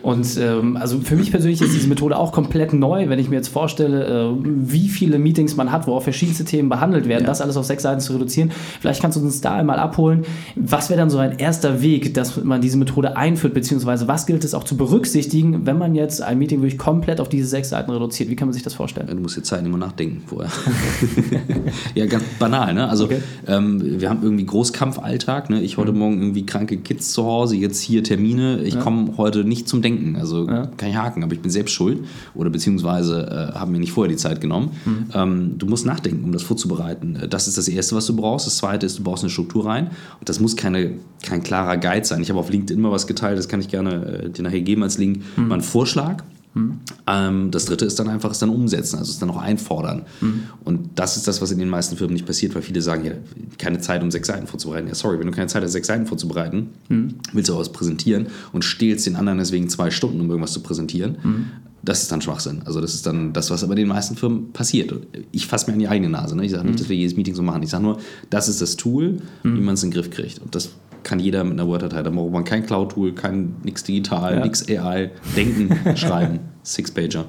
Und 0.01 0.37
ähm, 0.39 0.77
also 0.77 0.99
für 0.99 1.15
mich 1.15 1.31
persönlich 1.31 1.61
ist 1.61 1.73
diese 1.73 1.87
Methode 1.87 2.17
auch 2.17 2.31
komplett 2.31 2.73
neu, 2.73 3.09
wenn 3.09 3.19
ich 3.19 3.29
mir 3.29 3.35
jetzt 3.35 3.49
vorstelle, 3.49 4.05
äh, 4.05 4.37
wie 4.43 4.87
viele 4.87 5.19
Meetings 5.19 5.55
man 5.55 5.71
hat, 5.71 5.87
wo 5.87 5.93
auch 5.93 6.03
verschiedenste 6.03 6.45
Themen 6.45 6.69
behandelt 6.69 7.07
werden, 7.07 7.23
ja. 7.23 7.27
das 7.27 7.41
alles 7.41 7.57
auf 7.57 7.65
sechs 7.65 7.83
Seiten 7.83 7.99
zu 7.99 8.13
reduzieren. 8.13 8.51
Vielleicht 8.79 9.01
kannst 9.01 9.17
du 9.17 9.21
uns 9.21 9.41
da 9.41 9.55
einmal 9.55 9.77
abholen. 9.77 10.25
Was 10.55 10.89
wäre 10.89 10.99
dann 10.99 11.09
so 11.09 11.17
ein 11.17 11.37
erster 11.37 11.81
Weg, 11.81 12.13
dass 12.13 12.41
man 12.43 12.61
diese 12.61 12.77
Methode 12.77 13.17
einführt, 13.17 13.53
beziehungsweise 13.53 14.07
was 14.07 14.25
gilt 14.25 14.43
es 14.43 14.53
auch 14.53 14.63
zu 14.63 14.77
berücksichtigen, 14.77 15.65
wenn 15.65 15.77
man 15.77 15.95
jetzt 15.95 16.21
ein 16.21 16.37
Meeting 16.37 16.61
wirklich 16.61 16.77
komplett 16.77 17.19
auf 17.19 17.27
diese 17.27 17.47
sechs 17.47 17.69
Seiten 17.69 17.91
reduziert? 17.91 18.29
Wie 18.29 18.35
kann 18.35 18.47
man 18.47 18.53
sich 18.53 18.63
das 18.63 18.73
vorstellen? 18.73 19.07
Du 19.07 19.17
musst 19.17 19.35
jetzt 19.35 19.47
Zeit 19.47 19.65
immer 19.65 19.77
nachdenken 19.77 20.21
vorher. 20.25 20.51
ja, 21.95 22.05
ganz 22.05 22.23
banal, 22.39 22.73
ne? 22.73 22.87
Also 22.89 23.05
okay. 23.05 23.21
ähm, 23.47 23.99
wir 23.99 24.09
haben 24.09 24.23
irgendwie 24.23 24.45
Großkampfalltag, 24.45 25.49
ne? 25.49 25.61
Ich 25.61 25.77
heute 25.77 25.91
mhm. 25.91 25.99
Morgen 25.99 26.21
irgendwie 26.21 26.45
kranke 26.45 26.77
Kids 26.77 27.11
zu 27.11 27.25
Hause, 27.25 27.57
jetzt 27.57 27.81
hier 27.81 28.03
Termine. 28.03 28.61
Ich 28.63 28.75
ja. 28.75 28.81
komme 28.81 29.17
heute 29.17 29.43
nicht 29.43 29.67
zum 29.67 29.81
Denken. 29.81 29.88
Also 30.15 30.47
ja. 30.47 30.67
kann 30.77 30.89
ich 30.89 30.95
haken, 30.95 31.23
aber 31.23 31.33
ich 31.33 31.41
bin 31.41 31.51
selbst 31.51 31.71
schuld 31.71 31.99
oder 32.35 32.49
beziehungsweise 32.49 33.51
äh, 33.53 33.57
haben 33.57 33.71
mir 33.71 33.79
nicht 33.79 33.91
vorher 33.91 34.09
die 34.09 34.17
Zeit 34.17 34.41
genommen. 34.41 34.71
Mhm. 34.85 35.05
Ähm, 35.13 35.57
du 35.57 35.65
musst 35.65 35.85
nachdenken, 35.85 36.23
um 36.23 36.31
das 36.31 36.43
vorzubereiten. 36.43 37.15
Äh, 37.15 37.27
das 37.27 37.47
ist 37.47 37.57
das 37.57 37.67
Erste, 37.67 37.95
was 37.95 38.05
du 38.05 38.15
brauchst. 38.15 38.47
Das 38.47 38.57
Zweite 38.57 38.85
ist, 38.85 38.99
du 38.99 39.03
brauchst 39.03 39.23
eine 39.23 39.29
Struktur 39.29 39.65
rein. 39.65 39.87
Und 40.19 40.29
das 40.29 40.39
muss 40.39 40.55
keine, 40.55 40.91
kein 41.23 41.43
klarer 41.43 41.77
Guide 41.77 42.05
sein. 42.05 42.21
Ich 42.21 42.29
habe 42.29 42.39
auf 42.39 42.49
LinkedIn 42.49 42.81
mal 42.81 42.91
was 42.91 43.07
geteilt, 43.07 43.37
das 43.37 43.47
kann 43.47 43.59
ich 43.59 43.67
gerne 43.67 44.23
äh, 44.23 44.29
dir 44.29 44.43
nachher 44.43 44.61
geben 44.61 44.83
als 44.83 44.97
Link. 44.97 45.21
Mhm. 45.37 45.47
Mal 45.47 45.55
einen 45.55 45.63
Vorschlag 45.63 46.23
Mhm. 46.59 46.79
Ähm, 47.07 47.51
das 47.51 47.65
dritte 47.65 47.85
ist 47.85 47.99
dann 47.99 48.09
einfach 48.09 48.31
es 48.31 48.39
dann 48.39 48.49
umsetzen, 48.49 48.97
also 48.97 49.11
es 49.11 49.19
dann 49.19 49.29
auch 49.29 49.37
einfordern. 49.37 50.03
Mhm. 50.21 50.43
Und 50.65 50.89
das 50.95 51.17
ist 51.17 51.27
das, 51.27 51.41
was 51.41 51.51
in 51.51 51.59
den 51.59 51.69
meisten 51.69 51.95
Firmen 51.97 52.13
nicht 52.13 52.25
passiert, 52.25 52.55
weil 52.55 52.61
viele 52.61 52.81
sagen, 52.81 53.05
ja, 53.05 53.13
keine 53.57 53.79
Zeit, 53.79 54.03
um 54.03 54.11
sechs 54.11 54.27
Seiten 54.27 54.47
vorzubereiten. 54.47 54.87
Ja, 54.87 54.95
sorry, 54.95 55.19
wenn 55.19 55.27
du 55.27 55.33
keine 55.33 55.47
Zeit 55.47 55.63
hast, 55.63 55.71
sechs 55.71 55.87
Seiten 55.87 56.05
vorzubereiten, 56.05 56.69
mhm. 56.89 57.15
willst 57.33 57.49
du 57.49 57.55
auch 57.55 57.59
was 57.59 57.71
präsentieren 57.71 58.27
und 58.51 58.63
stehlst 58.65 59.05
den 59.05 59.15
anderen 59.15 59.39
deswegen 59.39 59.69
zwei 59.69 59.91
Stunden, 59.91 60.19
um 60.19 60.29
irgendwas 60.29 60.53
zu 60.53 60.61
präsentieren. 60.61 61.17
Mhm. 61.23 61.45
Das 61.81 62.01
ist 62.01 62.11
dann 62.11 62.21
Schwachsinn. 62.21 62.61
Also 62.65 62.81
das 62.81 62.93
ist 62.93 63.05
dann 63.05 63.31
das, 63.31 63.49
was 63.51 63.63
aber 63.63 63.71
in 63.71 63.77
den 63.77 63.87
meisten 63.87 64.17
Firmen 64.17 64.51
passiert. 64.51 64.93
Ich 65.31 65.47
fasse 65.47 65.67
mir 65.67 65.73
an 65.73 65.79
die 65.79 65.87
eigene 65.87 66.09
Nase. 66.09 66.35
Ne? 66.35 66.43
Ich 66.43 66.51
sage 66.51 66.65
nicht, 66.65 66.73
mhm. 66.73 66.79
dass 66.79 66.89
wir 66.89 66.97
jedes 66.97 67.15
Meeting 67.15 67.35
so 67.35 67.41
machen. 67.41 67.63
Ich 67.63 67.69
sage 67.69 67.83
nur, 67.83 67.99
das 68.29 68.49
ist 68.49 68.61
das 68.61 68.75
Tool, 68.75 69.21
wie 69.43 69.49
mhm. 69.49 69.63
man 69.63 69.75
es 69.75 69.83
in 69.83 69.89
den 69.89 69.95
Griff 69.95 70.09
kriegt. 70.09 70.39
Und 70.39 70.55
das 70.55 70.71
kann 71.03 71.19
jeder 71.19 71.43
mit 71.43 71.53
einer 71.53 71.67
Word-Datei. 71.67 72.03
Da 72.03 72.09
braucht 72.09 72.31
man 72.31 72.43
kein 72.43 72.65
Cloud-Tool, 72.65 73.13
kein 73.13 73.55
nichts 73.63 73.83
digital, 73.83 74.35
ja. 74.35 74.43
nichts 74.43 74.67
AI. 74.69 75.11
Denken, 75.35 75.71
schreiben. 75.97 76.39
Six-Pager. 76.63 77.25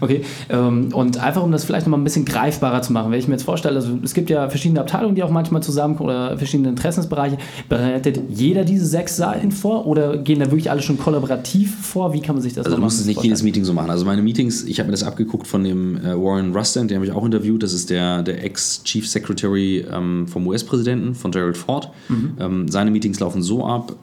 Okay, 0.00 0.22
ähm, 0.48 0.88
und 0.92 1.18
einfach 1.18 1.42
um 1.42 1.52
das 1.52 1.64
vielleicht 1.64 1.86
nochmal 1.86 2.00
ein 2.00 2.04
bisschen 2.04 2.24
greifbarer 2.24 2.82
zu 2.82 2.92
machen, 2.92 3.10
wenn 3.10 3.18
ich 3.18 3.28
mir 3.28 3.34
jetzt 3.34 3.44
vorstelle, 3.44 3.76
also 3.76 3.98
es 4.02 4.14
gibt 4.14 4.30
ja 4.30 4.48
verschiedene 4.48 4.80
Abteilungen, 4.80 5.14
die 5.14 5.22
auch 5.22 5.30
manchmal 5.30 5.62
zusammenkommen 5.62 6.10
oder 6.10 6.38
verschiedene 6.38 6.68
Interessensbereiche. 6.68 7.38
Bereitet 7.68 8.20
jeder 8.28 8.64
diese 8.64 8.86
sechs 8.86 9.16
Seiten 9.16 9.52
vor 9.52 9.86
oder 9.86 10.18
gehen 10.18 10.40
da 10.40 10.46
wirklich 10.46 10.70
alle 10.70 10.82
schon 10.82 10.98
kollaborativ 10.98 11.74
vor? 11.86 12.12
Wie 12.12 12.20
kann 12.20 12.36
man 12.36 12.42
sich 12.42 12.54
das 12.54 12.66
Also 12.66 12.76
du 12.76 12.82
musst 12.82 13.00
es 13.00 13.06
nicht 13.06 13.22
jedes 13.22 13.42
Meeting 13.42 13.64
so 13.64 13.72
machen. 13.72 13.90
Also 13.90 14.04
meine 14.04 14.22
Meetings, 14.22 14.64
ich 14.64 14.78
habe 14.78 14.88
mir 14.88 14.92
das 14.92 15.02
abgeguckt 15.02 15.46
von 15.46 15.64
dem 15.64 15.96
äh, 15.98 16.14
Warren 16.16 16.54
Rustand, 16.54 16.90
den 16.90 16.96
habe 16.96 17.06
ich 17.06 17.12
auch 17.12 17.24
interviewt. 17.24 17.62
Das 17.62 17.72
ist 17.72 17.90
der, 17.90 18.22
der 18.22 18.44
Ex-Chief 18.44 19.08
Secretary 19.08 19.84
ähm, 19.90 20.26
vom 20.28 20.46
US-Präsidenten, 20.46 21.14
von 21.14 21.32
Gerald 21.32 21.56
Ford. 21.56 21.90
Mhm. 22.08 22.32
Ähm, 22.38 22.68
seine 22.68 22.90
Meetings 22.90 23.20
laufen 23.20 23.42
so 23.42 23.64
ab, 23.64 23.96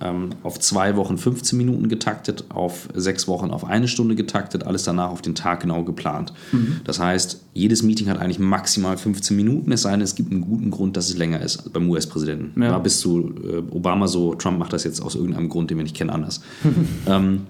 auf 0.43 0.59
zwei 0.59 0.95
Wochen 0.95 1.17
15 1.17 1.57
Minuten 1.57 1.89
getaktet, 1.89 2.45
auf 2.49 2.87
sechs 2.93 3.27
Wochen 3.27 3.51
auf 3.51 3.65
eine 3.65 3.87
Stunde 3.87 4.15
getaktet, 4.15 4.65
alles 4.65 4.83
danach 4.83 5.09
auf 5.11 5.21
den 5.21 5.35
Tag 5.35 5.61
genau 5.61 5.76
genau 5.77 5.85
geplant. 5.85 6.33
Mhm. 6.51 6.77
Das 6.83 6.99
heißt, 6.99 7.41
jedes 7.53 7.83
Meeting 7.83 8.09
hat 8.09 8.19
eigentlich 8.19 8.39
maximal 8.39 8.97
15 8.97 9.35
Minuten, 9.35 9.71
es 9.71 9.83
sei 9.83 9.91
denn, 9.91 10.01
es 10.01 10.15
gibt 10.15 10.31
einen 10.31 10.41
guten 10.41 10.71
Grund, 10.71 10.97
dass 10.97 11.09
es 11.09 11.17
länger 11.17 11.41
ist 11.41 11.71
beim 11.73 11.89
US-Präsidenten. 11.89 12.61
Ja. 12.61 12.71
War 12.71 12.83
bis 12.83 12.99
zu 12.99 13.33
äh, 13.43 13.57
Obama 13.71 14.07
so, 14.07 14.35
Trump 14.35 14.59
macht 14.59 14.73
das 14.73 14.83
jetzt 14.83 15.01
aus 15.01 15.15
irgendeinem 15.15 15.49
Grund, 15.49 15.69
den 15.69 15.77
wir 15.77 15.83
nicht 15.83 15.95
kennen, 15.95 16.09
anders. 16.09 16.41
ähm, 17.07 17.41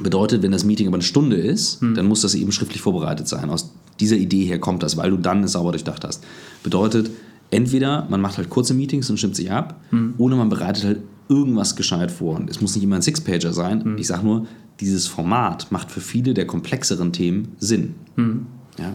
bedeutet, 0.00 0.42
wenn 0.42 0.52
das 0.52 0.64
Meeting 0.64 0.86
aber 0.86 0.96
eine 0.96 1.04
Stunde 1.04 1.36
ist, 1.36 1.82
mhm. 1.82 1.94
dann 1.94 2.06
muss 2.06 2.22
das 2.22 2.34
eben 2.34 2.52
schriftlich 2.52 2.80
vorbereitet 2.80 3.28
sein. 3.28 3.50
Aus 3.50 3.72
dieser 4.00 4.16
Idee 4.16 4.44
her 4.44 4.58
kommt 4.58 4.82
das, 4.82 4.96
weil 4.96 5.10
du 5.10 5.16
dann 5.16 5.44
es 5.44 5.52
sauber 5.52 5.72
durchdacht 5.72 6.04
hast. 6.04 6.24
Bedeutet, 6.62 7.10
entweder 7.50 8.06
man 8.08 8.20
macht 8.20 8.38
halt 8.38 8.48
kurze 8.48 8.74
Meetings 8.74 9.10
und 9.10 9.18
stimmt 9.18 9.36
sich 9.36 9.50
ab, 9.50 9.80
mhm. 9.90 10.14
oder 10.18 10.36
man 10.36 10.48
bereitet 10.48 10.84
halt 10.84 10.98
irgendwas 11.32 11.76
gescheit 11.76 12.10
vor. 12.10 12.36
Und 12.36 12.50
es 12.50 12.60
muss 12.60 12.74
nicht 12.74 12.84
immer 12.84 12.96
ein 12.96 13.02
Six-Pager 13.02 13.52
sein. 13.52 13.82
Mhm. 13.84 13.98
Ich 13.98 14.06
sage 14.06 14.24
nur, 14.24 14.46
dieses 14.80 15.06
Format 15.06 15.72
macht 15.72 15.90
für 15.90 16.00
viele 16.00 16.34
der 16.34 16.46
komplexeren 16.46 17.12
Themen 17.12 17.56
Sinn. 17.58 17.94
Mhm. 18.16 18.46
Ja, 18.78 18.94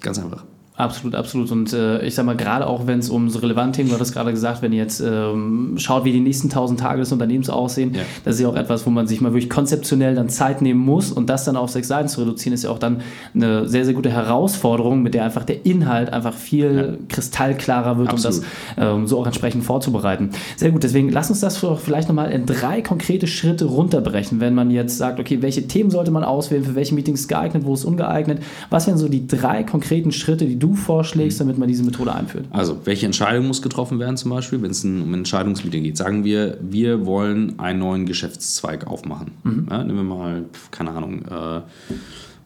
ganz 0.00 0.18
einfach. 0.18 0.44
Absolut, 0.74 1.14
absolut. 1.14 1.52
Und 1.52 1.74
äh, 1.74 2.02
ich 2.02 2.14
sag 2.14 2.24
mal, 2.24 2.34
gerade 2.34 2.66
auch 2.66 2.86
wenn 2.86 2.98
es 2.98 3.10
um 3.10 3.28
so 3.28 3.40
relevante 3.40 3.76
Themen, 3.76 3.90
du 3.90 4.00
hast 4.00 4.12
gerade 4.12 4.30
gesagt, 4.30 4.62
wenn 4.62 4.72
ihr 4.72 4.78
jetzt 4.78 5.00
ähm, 5.00 5.74
schaut, 5.76 6.06
wie 6.06 6.12
die 6.12 6.20
nächsten 6.20 6.48
tausend 6.48 6.80
Tage 6.80 7.00
des 7.00 7.12
Unternehmens 7.12 7.50
aussehen, 7.50 7.92
ja. 7.94 8.00
das 8.24 8.36
ist 8.36 8.40
ja 8.40 8.48
auch 8.48 8.56
etwas, 8.56 8.86
wo 8.86 8.90
man 8.90 9.06
sich 9.06 9.20
mal 9.20 9.34
wirklich 9.34 9.50
konzeptionell 9.50 10.14
dann 10.14 10.30
Zeit 10.30 10.62
nehmen 10.62 10.80
muss 10.80 11.12
und 11.12 11.28
das 11.28 11.44
dann 11.44 11.56
auf 11.56 11.68
sechs 11.70 11.88
Seiten 11.88 12.08
zu 12.08 12.22
reduzieren, 12.22 12.54
ist 12.54 12.64
ja 12.64 12.70
auch 12.70 12.78
dann 12.78 13.02
eine 13.34 13.68
sehr, 13.68 13.84
sehr 13.84 13.92
gute 13.92 14.10
Herausforderung, 14.10 15.02
mit 15.02 15.12
der 15.12 15.24
einfach 15.24 15.44
der 15.44 15.66
Inhalt 15.66 16.10
einfach 16.10 16.32
viel 16.32 16.98
ja. 16.98 17.06
kristallklarer 17.06 17.98
wird, 17.98 18.08
absolut. 18.08 18.38
um 18.38 18.44
das 18.76 18.82
ähm, 18.82 19.06
so 19.06 19.20
auch 19.20 19.26
entsprechend 19.26 19.64
vorzubereiten. 19.64 20.30
Sehr 20.56 20.70
gut, 20.70 20.84
deswegen 20.84 21.10
lass 21.10 21.28
uns 21.28 21.40
das 21.40 21.58
vielleicht 21.58 22.08
nochmal 22.08 22.32
in 22.32 22.46
drei 22.46 22.80
konkrete 22.80 23.26
Schritte 23.26 23.66
runterbrechen, 23.66 24.40
wenn 24.40 24.54
man 24.54 24.70
jetzt 24.70 24.96
sagt, 24.96 25.20
okay, 25.20 25.42
welche 25.42 25.68
Themen 25.68 25.90
sollte 25.90 26.10
man 26.10 26.24
auswählen, 26.24 26.64
für 26.64 26.74
welche 26.74 26.94
Meetings 26.94 27.28
geeignet, 27.28 27.66
wo 27.66 27.74
ist 27.74 27.84
ungeeignet. 27.84 28.42
Was 28.70 28.86
wären 28.86 28.96
so 28.96 29.10
die 29.10 29.26
drei 29.26 29.64
konkreten 29.64 30.12
Schritte, 30.12 30.46
die 30.46 30.61
du 30.62 30.74
vorschlägst, 30.74 31.40
damit 31.40 31.58
man 31.58 31.68
diese 31.68 31.82
Methode 31.82 32.14
einführt? 32.14 32.46
Also, 32.50 32.80
welche 32.84 33.06
Entscheidung 33.06 33.46
muss 33.46 33.62
getroffen 33.62 33.98
werden 33.98 34.16
zum 34.16 34.30
Beispiel, 34.30 34.62
wenn 34.62 34.70
es 34.70 34.84
um 34.84 35.10
ein 35.10 35.14
Entscheidungsmeeting 35.14 35.82
geht? 35.82 35.96
Sagen 35.96 36.24
wir, 36.24 36.58
wir 36.60 37.06
wollen 37.06 37.58
einen 37.58 37.80
neuen 37.80 38.06
Geschäftszweig 38.06 38.86
aufmachen. 38.86 39.32
Mhm. 39.44 39.66
Ja, 39.70 39.84
nehmen 39.84 39.98
wir 40.08 40.16
mal, 40.16 40.44
keine 40.70 40.90
Ahnung, 40.90 41.22
äh, 41.22 41.60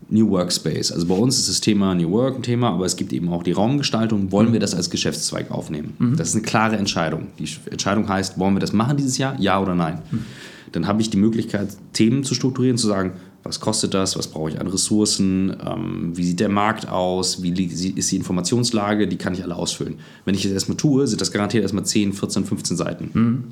New 0.08 0.30
Workspace. 0.30 0.92
Also 0.92 1.06
bei 1.06 1.14
uns 1.14 1.38
ist 1.38 1.48
das 1.48 1.60
Thema 1.60 1.94
New 1.94 2.10
Work 2.10 2.36
ein 2.36 2.42
Thema, 2.42 2.70
aber 2.70 2.86
es 2.86 2.96
gibt 2.96 3.12
eben 3.12 3.28
auch 3.28 3.42
die 3.42 3.52
Raumgestaltung. 3.52 4.30
Wollen 4.30 4.50
mhm. 4.50 4.52
wir 4.54 4.60
das 4.60 4.74
als 4.74 4.90
Geschäftszweig 4.90 5.50
aufnehmen? 5.50 5.94
Mhm. 5.98 6.16
Das 6.16 6.28
ist 6.28 6.34
eine 6.34 6.42
klare 6.42 6.76
Entscheidung. 6.76 7.28
Die 7.38 7.48
Entscheidung 7.70 8.08
heißt, 8.08 8.38
wollen 8.38 8.54
wir 8.54 8.60
das 8.60 8.72
machen 8.72 8.96
dieses 8.96 9.18
Jahr? 9.18 9.36
Ja 9.40 9.60
oder 9.60 9.74
nein? 9.74 9.98
Mhm. 10.10 10.24
Dann 10.72 10.86
habe 10.86 11.00
ich 11.00 11.10
die 11.10 11.16
Möglichkeit, 11.16 11.68
Themen 11.92 12.22
zu 12.22 12.34
strukturieren, 12.34 12.76
zu 12.76 12.86
sagen, 12.86 13.12
was 13.46 13.60
kostet 13.60 13.94
das, 13.94 14.18
was 14.18 14.28
brauche 14.28 14.50
ich 14.50 14.60
an 14.60 14.66
Ressourcen, 14.66 15.56
ähm, 15.64 16.12
wie 16.14 16.24
sieht 16.24 16.40
der 16.40 16.48
Markt 16.48 16.88
aus, 16.88 17.42
wie 17.42 17.50
ist 17.50 18.10
die 18.10 18.16
Informationslage, 18.16 19.08
die 19.08 19.16
kann 19.16 19.34
ich 19.34 19.42
alle 19.42 19.56
ausfüllen. 19.56 19.96
Wenn 20.24 20.34
ich 20.34 20.42
das 20.42 20.52
erstmal 20.52 20.76
tue, 20.76 21.06
sind 21.06 21.20
das 21.20 21.32
garantiert 21.32 21.62
erstmal 21.62 21.84
10, 21.84 22.12
14, 22.12 22.44
15 22.44 22.76
Seiten. 22.76 23.10
Mhm. 23.12 23.44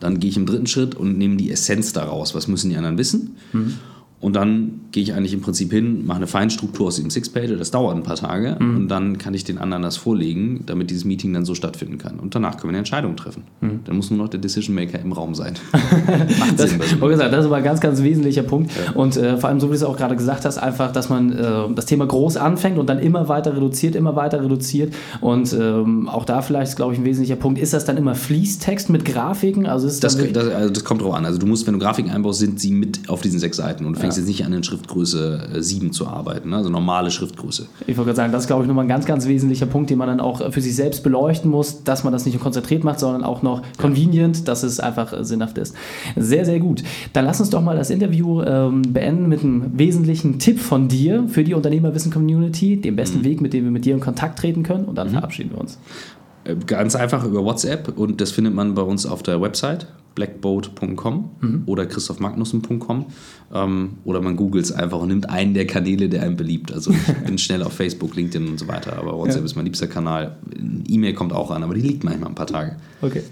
Dann 0.00 0.20
gehe 0.20 0.30
ich 0.30 0.36
im 0.36 0.46
dritten 0.46 0.66
Schritt 0.66 0.94
und 0.94 1.16
nehme 1.16 1.36
die 1.36 1.50
Essenz 1.50 1.92
daraus, 1.92 2.34
was 2.34 2.48
müssen 2.48 2.70
die 2.70 2.76
anderen 2.76 2.98
wissen. 2.98 3.36
Mhm. 3.52 3.74
Und 4.26 4.34
dann 4.34 4.80
gehe 4.90 5.04
ich 5.04 5.14
eigentlich 5.14 5.34
im 5.34 5.40
Prinzip 5.40 5.70
hin, 5.70 6.04
mache 6.04 6.16
eine 6.16 6.26
Feinstruktur 6.26 6.88
aus 6.88 6.96
diesem 6.96 7.10
Six-Pager, 7.10 7.54
das 7.54 7.70
dauert 7.70 7.94
ein 7.94 8.02
paar 8.02 8.16
Tage 8.16 8.56
mhm. 8.58 8.76
und 8.76 8.88
dann 8.88 9.18
kann 9.18 9.34
ich 9.34 9.44
den 9.44 9.56
anderen 9.56 9.84
das 9.84 9.96
vorlegen, 9.96 10.64
damit 10.66 10.90
dieses 10.90 11.04
Meeting 11.04 11.32
dann 11.32 11.44
so 11.44 11.54
stattfinden 11.54 11.96
kann. 11.96 12.18
Und 12.18 12.34
danach 12.34 12.56
können 12.56 12.64
wir 12.64 12.70
eine 12.70 12.78
Entscheidung 12.78 13.14
treffen. 13.14 13.44
Mhm. 13.60 13.82
Dann 13.84 13.94
muss 13.94 14.10
nur 14.10 14.18
noch 14.18 14.28
der 14.28 14.40
Decision 14.40 14.74
Maker 14.74 14.98
im 14.98 15.12
Raum 15.12 15.36
sein. 15.36 15.54
Macht 16.40 16.58
das, 16.58 16.70
Sinn. 16.70 16.80
Gesagt, 16.98 17.32
das 17.32 17.38
ist 17.38 17.46
aber 17.46 17.58
ein 17.58 17.62
ganz, 17.62 17.80
ganz 17.80 18.02
wesentlicher 18.02 18.42
Punkt. 18.42 18.72
Ja. 18.72 18.94
Und 18.94 19.16
äh, 19.16 19.36
vor 19.36 19.48
allem, 19.48 19.60
so 19.60 19.68
wie 19.68 19.70
du 19.70 19.76
es 19.76 19.84
auch 19.84 19.96
gerade 19.96 20.16
gesagt 20.16 20.44
hast, 20.44 20.58
einfach, 20.58 20.90
dass 20.90 21.08
man 21.08 21.30
äh, 21.30 21.72
das 21.72 21.86
Thema 21.86 22.04
groß 22.04 22.36
anfängt 22.36 22.78
und 22.78 22.88
dann 22.88 22.98
immer 22.98 23.28
weiter 23.28 23.54
reduziert, 23.54 23.94
immer 23.94 24.16
weiter 24.16 24.42
reduziert. 24.42 24.92
Und 25.20 25.52
ähm, 25.52 26.08
auch 26.08 26.24
da 26.24 26.42
vielleicht, 26.42 26.74
glaube 26.74 26.94
ich, 26.94 26.98
ein 26.98 27.04
wesentlicher 27.04 27.36
Punkt, 27.36 27.60
ist 27.60 27.72
das 27.72 27.84
dann 27.84 27.96
immer 27.96 28.16
Fließtext 28.16 28.90
mit 28.90 29.04
Grafiken? 29.04 29.66
Also 29.66 29.86
ist 29.86 30.02
das, 30.02 30.16
das, 30.16 30.48
also 30.48 30.70
das 30.70 30.82
kommt 30.82 31.02
drauf 31.02 31.14
an. 31.14 31.24
Also 31.24 31.38
du 31.38 31.46
musst, 31.46 31.64
wenn 31.68 31.74
du 31.74 31.78
Grafiken 31.78 32.10
einbaust, 32.10 32.40
sind 32.40 32.58
sie 32.58 32.72
mit 32.72 33.08
auf 33.08 33.20
diesen 33.20 33.38
sechs 33.38 33.58
Seiten 33.58 33.86
und 33.86 33.94
fängst 33.94 34.15
ja. 34.15 34.15
Jetzt 34.16 34.26
nicht 34.26 34.44
an 34.44 34.52
in 34.52 34.62
Schriftgröße 34.62 35.48
7 35.58 35.86
äh, 35.86 35.90
zu 35.90 36.06
arbeiten, 36.06 36.50
ne? 36.50 36.56
also 36.56 36.68
normale 36.68 37.10
Schriftgröße. 37.10 37.66
Ich 37.86 37.96
wollte 37.96 38.08
gerade 38.08 38.16
sagen, 38.16 38.32
das 38.32 38.44
ist, 38.44 38.46
glaube 38.46 38.62
ich, 38.62 38.68
nochmal 38.68 38.84
ein 38.84 38.88
ganz, 38.88 39.06
ganz 39.06 39.26
wesentlicher 39.26 39.66
Punkt, 39.66 39.90
den 39.90 39.98
man 39.98 40.08
dann 40.08 40.20
auch 40.20 40.52
für 40.52 40.60
sich 40.60 40.74
selbst 40.74 41.02
beleuchten 41.02 41.50
muss, 41.50 41.84
dass 41.84 42.04
man 42.04 42.12
das 42.12 42.24
nicht 42.24 42.34
nur 42.34 42.42
konzentriert 42.42 42.84
macht, 42.84 43.00
sondern 43.00 43.24
auch 43.24 43.42
noch 43.42 43.62
convenient, 43.78 44.48
dass 44.48 44.62
es 44.62 44.80
einfach 44.80 45.12
äh, 45.12 45.24
sinnhaft 45.24 45.58
ist. 45.58 45.74
Sehr, 46.16 46.44
sehr 46.44 46.60
gut. 46.60 46.82
Dann 47.12 47.24
lass 47.24 47.40
uns 47.40 47.50
doch 47.50 47.62
mal 47.62 47.76
das 47.76 47.90
Interview 47.90 48.42
ähm, 48.42 48.82
beenden 48.82 49.28
mit 49.28 49.42
einem 49.42 49.78
wesentlichen 49.78 50.38
Tipp 50.38 50.60
von 50.60 50.88
dir 50.88 51.24
für 51.28 51.44
die 51.44 51.54
Unternehmerwissen-Community, 51.54 52.80
dem 52.80 52.96
besten 52.96 53.18
mhm. 53.18 53.24
Weg, 53.24 53.40
mit 53.40 53.52
dem 53.52 53.64
wir 53.64 53.70
mit 53.70 53.84
dir 53.84 53.94
in 53.94 54.00
Kontakt 54.00 54.38
treten 54.38 54.62
können 54.62 54.84
und 54.84 54.96
dann 54.96 55.08
mhm. 55.08 55.12
verabschieden 55.12 55.50
wir 55.52 55.60
uns. 55.60 55.78
Äh, 56.44 56.56
ganz 56.66 56.96
einfach 56.96 57.24
über 57.24 57.44
WhatsApp 57.44 57.98
und 57.98 58.20
das 58.20 58.32
findet 58.32 58.54
man 58.54 58.74
bei 58.74 58.82
uns 58.82 59.06
auf 59.06 59.22
der 59.22 59.40
Website 59.40 59.86
blackboat.com 60.16 61.30
mhm. 61.40 61.62
oder 61.66 61.86
christophmagnussen.com 61.86 63.06
ähm, 63.54 63.90
oder 64.04 64.20
man 64.20 64.34
googelt 64.34 64.64
es 64.64 64.72
einfach 64.72 64.98
und 64.98 65.08
nimmt 65.08 65.30
einen 65.30 65.54
der 65.54 65.68
Kanäle, 65.68 66.08
der 66.08 66.22
einem 66.22 66.36
beliebt. 66.36 66.72
Also 66.72 66.90
ich 66.90 67.14
bin 67.26 67.38
schnell 67.38 67.62
auf 67.62 67.74
Facebook, 67.74 68.16
LinkedIn 68.16 68.48
und 68.48 68.58
so 68.58 68.66
weiter, 68.66 68.98
aber 68.98 69.16
WhatsApp 69.16 69.42
ja. 69.42 69.44
ist 69.44 69.54
mein 69.54 69.66
liebster 69.66 69.86
Kanal. 69.86 70.36
E-Mail 70.88 71.14
kommt 71.14 71.32
auch 71.32 71.52
an, 71.52 71.62
aber 71.62 71.74
die 71.74 71.82
liegt 71.82 72.02
manchmal 72.02 72.30
ein 72.30 72.34
paar 72.34 72.48
Tage. 72.48 72.76
Okay. 73.00 73.22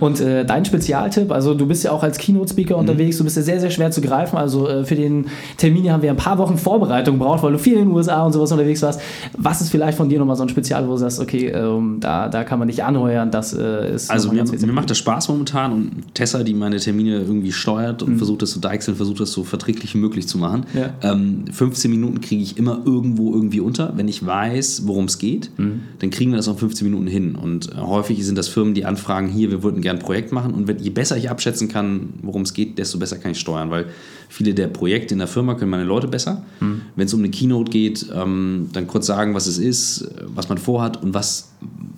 Und 0.00 0.20
äh, 0.20 0.44
dein 0.44 0.64
Spezialtipp, 0.64 1.30
also 1.32 1.54
du 1.54 1.66
bist 1.66 1.84
ja 1.84 1.92
auch 1.92 2.02
als 2.02 2.18
Keynote-Speaker 2.18 2.74
mhm. 2.74 2.80
unterwegs, 2.80 3.18
du 3.18 3.24
bist 3.24 3.36
ja 3.36 3.42
sehr, 3.42 3.60
sehr 3.60 3.70
schwer 3.70 3.90
zu 3.90 4.00
greifen. 4.00 4.36
Also 4.36 4.68
äh, 4.68 4.84
für 4.84 4.96
den 4.96 5.26
Termin 5.56 5.90
haben 5.92 6.02
wir 6.02 6.10
ein 6.10 6.16
paar 6.16 6.38
Wochen 6.38 6.58
Vorbereitung 6.58 7.18
gebraucht, 7.18 7.42
weil 7.42 7.52
du 7.52 7.58
viel 7.58 7.74
in 7.74 7.88
den 7.88 7.90
USA 7.90 8.24
und 8.24 8.32
sowas 8.32 8.52
unterwegs 8.52 8.82
warst. 8.82 9.00
Was 9.36 9.60
ist 9.60 9.70
vielleicht 9.70 9.96
von 9.96 10.08
dir 10.08 10.18
nochmal 10.18 10.36
so 10.36 10.42
ein 10.42 10.48
Spezial, 10.48 10.86
wo 10.86 10.92
du 10.92 10.96
sagst, 10.98 11.20
okay, 11.20 11.48
ähm, 11.48 11.98
da, 12.00 12.28
da 12.28 12.44
kann 12.44 12.58
man 12.58 12.66
nicht 12.66 12.84
anheuern, 12.84 13.30
das 13.30 13.52
äh, 13.52 13.94
ist. 13.94 14.10
Also 14.10 14.32
mir, 14.32 14.44
mir 14.44 14.72
macht 14.72 14.90
das 14.90 14.98
Spaß 14.98 15.28
momentan 15.28 15.72
und 15.72 16.14
Tessa, 16.14 16.42
die 16.42 16.54
meine 16.54 16.78
Termine 16.78 17.20
irgendwie 17.20 17.52
steuert 17.52 18.02
und 18.02 18.14
mhm. 18.14 18.16
versucht 18.18 18.42
das 18.42 18.50
zu 18.50 18.60
deichseln, 18.60 18.96
versucht 18.96 19.20
das 19.20 19.32
so 19.32 19.44
verträglich 19.44 19.94
wie 19.94 19.98
möglich 19.98 20.26
zu 20.28 20.38
machen. 20.38 20.66
Ja. 20.74 20.90
Ähm, 21.02 21.44
15 21.50 21.90
Minuten 21.90 22.20
kriege 22.20 22.42
ich 22.42 22.56
immer 22.56 22.80
irgendwo 22.84 23.32
irgendwie 23.32 23.60
unter. 23.60 23.92
Wenn 23.96 24.08
ich 24.08 24.24
weiß, 24.24 24.82
worum 24.86 25.06
es 25.06 25.18
geht, 25.18 25.50
mhm. 25.56 25.80
dann 25.98 26.10
kriegen 26.10 26.30
wir 26.30 26.36
das 26.36 26.48
auch 26.48 26.58
15 26.58 26.86
Minuten 26.86 27.06
hin. 27.06 27.34
Und 27.34 27.72
äh, 27.72 27.76
häufig 27.76 28.24
sind 28.24 28.36
das 28.36 28.48
Firmen, 28.48 28.74
die 28.74 28.84
anfragen, 28.84 29.28
hier, 29.28 29.50
wir 29.50 29.59
würden 29.62 29.82
gerne 29.82 30.00
ein 30.00 30.04
Projekt 30.04 30.32
machen 30.32 30.52
und 30.54 30.68
wenn, 30.68 30.78
je 30.78 30.90
besser 30.90 31.16
ich 31.16 31.30
abschätzen 31.30 31.68
kann, 31.68 32.14
worum 32.22 32.42
es 32.42 32.54
geht, 32.54 32.78
desto 32.78 32.98
besser 32.98 33.16
kann 33.16 33.32
ich 33.32 33.40
steuern, 33.40 33.70
weil 33.70 33.86
viele 34.28 34.54
der 34.54 34.68
Projekte 34.68 35.14
in 35.14 35.18
der 35.18 35.28
Firma 35.28 35.54
können 35.54 35.70
meine 35.70 35.84
Leute 35.84 36.08
besser. 36.08 36.42
Mhm. 36.60 36.82
Wenn 36.96 37.06
es 37.06 37.14
um 37.14 37.20
eine 37.20 37.30
Keynote 37.30 37.70
geht, 37.70 38.06
ähm, 38.14 38.68
dann 38.72 38.86
kurz 38.86 39.06
sagen, 39.06 39.34
was 39.34 39.46
es 39.46 39.58
ist, 39.58 40.10
was 40.26 40.48
man 40.48 40.58
vorhat 40.58 41.02
und 41.02 41.14
was, 41.14 41.52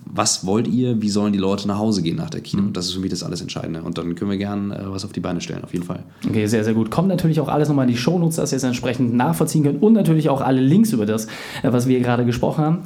was 0.05 0.45
wollt 0.45 0.67
ihr, 0.67 1.01
wie 1.01 1.09
sollen 1.09 1.33
die 1.33 1.39
Leute 1.39 1.67
nach 1.67 1.77
Hause 1.77 2.01
gehen 2.01 2.15
nach 2.15 2.29
der 2.29 2.41
Keynote. 2.41 2.69
Mhm. 2.69 2.73
Das 2.73 2.85
ist 2.85 2.93
für 2.93 2.99
mich 2.99 3.09
das 3.09 3.23
alles 3.23 3.41
Entscheidende 3.41 3.81
und 3.81 3.97
dann 3.97 4.15
können 4.15 4.31
wir 4.31 4.37
gerne 4.37 4.75
äh, 4.75 4.81
was 4.85 5.05
auf 5.05 5.11
die 5.11 5.19
Beine 5.19 5.41
stellen, 5.41 5.63
auf 5.63 5.73
jeden 5.73 5.85
Fall. 5.85 6.03
Okay, 6.27 6.45
sehr, 6.47 6.63
sehr 6.63 6.73
gut. 6.73 6.91
Kommt 6.91 7.07
natürlich 7.07 7.39
auch 7.39 7.47
alles 7.47 7.67
nochmal 7.67 7.85
in 7.85 7.91
die 7.91 7.97
Shownotes, 7.97 8.37
dass 8.37 8.51
ihr 8.51 8.57
es 8.57 8.63
entsprechend 8.63 9.13
nachvollziehen 9.13 9.63
könnt 9.63 9.81
und 9.81 9.93
natürlich 9.93 10.29
auch 10.29 10.41
alle 10.41 10.61
Links 10.61 10.91
über 10.91 11.05
das, 11.05 11.25
äh, 11.61 11.71
was 11.71 11.87
wir 11.87 11.99
gerade 11.99 12.25
gesprochen 12.25 12.63
haben. 12.63 12.79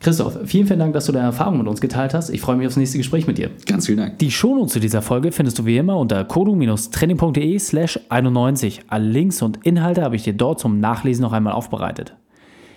Christoph, 0.00 0.38
vielen, 0.46 0.66
vielen 0.66 0.78
Dank, 0.78 0.94
dass 0.94 1.04
du 1.04 1.12
deine 1.12 1.26
Erfahrungen 1.26 1.58
mit 1.58 1.68
uns 1.68 1.82
geteilt 1.82 2.14
hast. 2.14 2.30
Ich 2.30 2.40
freue 2.40 2.56
mich 2.56 2.66
aufs 2.66 2.78
nächste 2.78 2.96
Gespräch 2.96 3.26
mit 3.26 3.36
dir. 3.36 3.50
Ganz 3.66 3.84
vielen 3.84 3.98
Dank. 3.98 4.18
Die 4.18 4.30
Shownotes 4.30 4.72
zu 4.72 4.80
dieser 4.80 5.02
Folge 5.02 5.30
findest 5.30 5.58
du 5.58 5.66
wie 5.66 5.76
immer 5.76 5.98
unter 5.98 6.24
kodu-training.de 6.24 7.58
slash 7.58 8.00
91. 8.08 8.80
Alle 8.88 9.06
Links 9.06 9.42
und 9.42 9.58
Inhalte 9.62 10.02
habe 10.02 10.16
ich 10.16 10.22
dir 10.22 10.32
dort 10.32 10.58
zum 10.58 10.80
Nachlesen 10.80 11.20
noch 11.20 11.34
einmal 11.34 11.52
aufbereitet. 11.52 12.14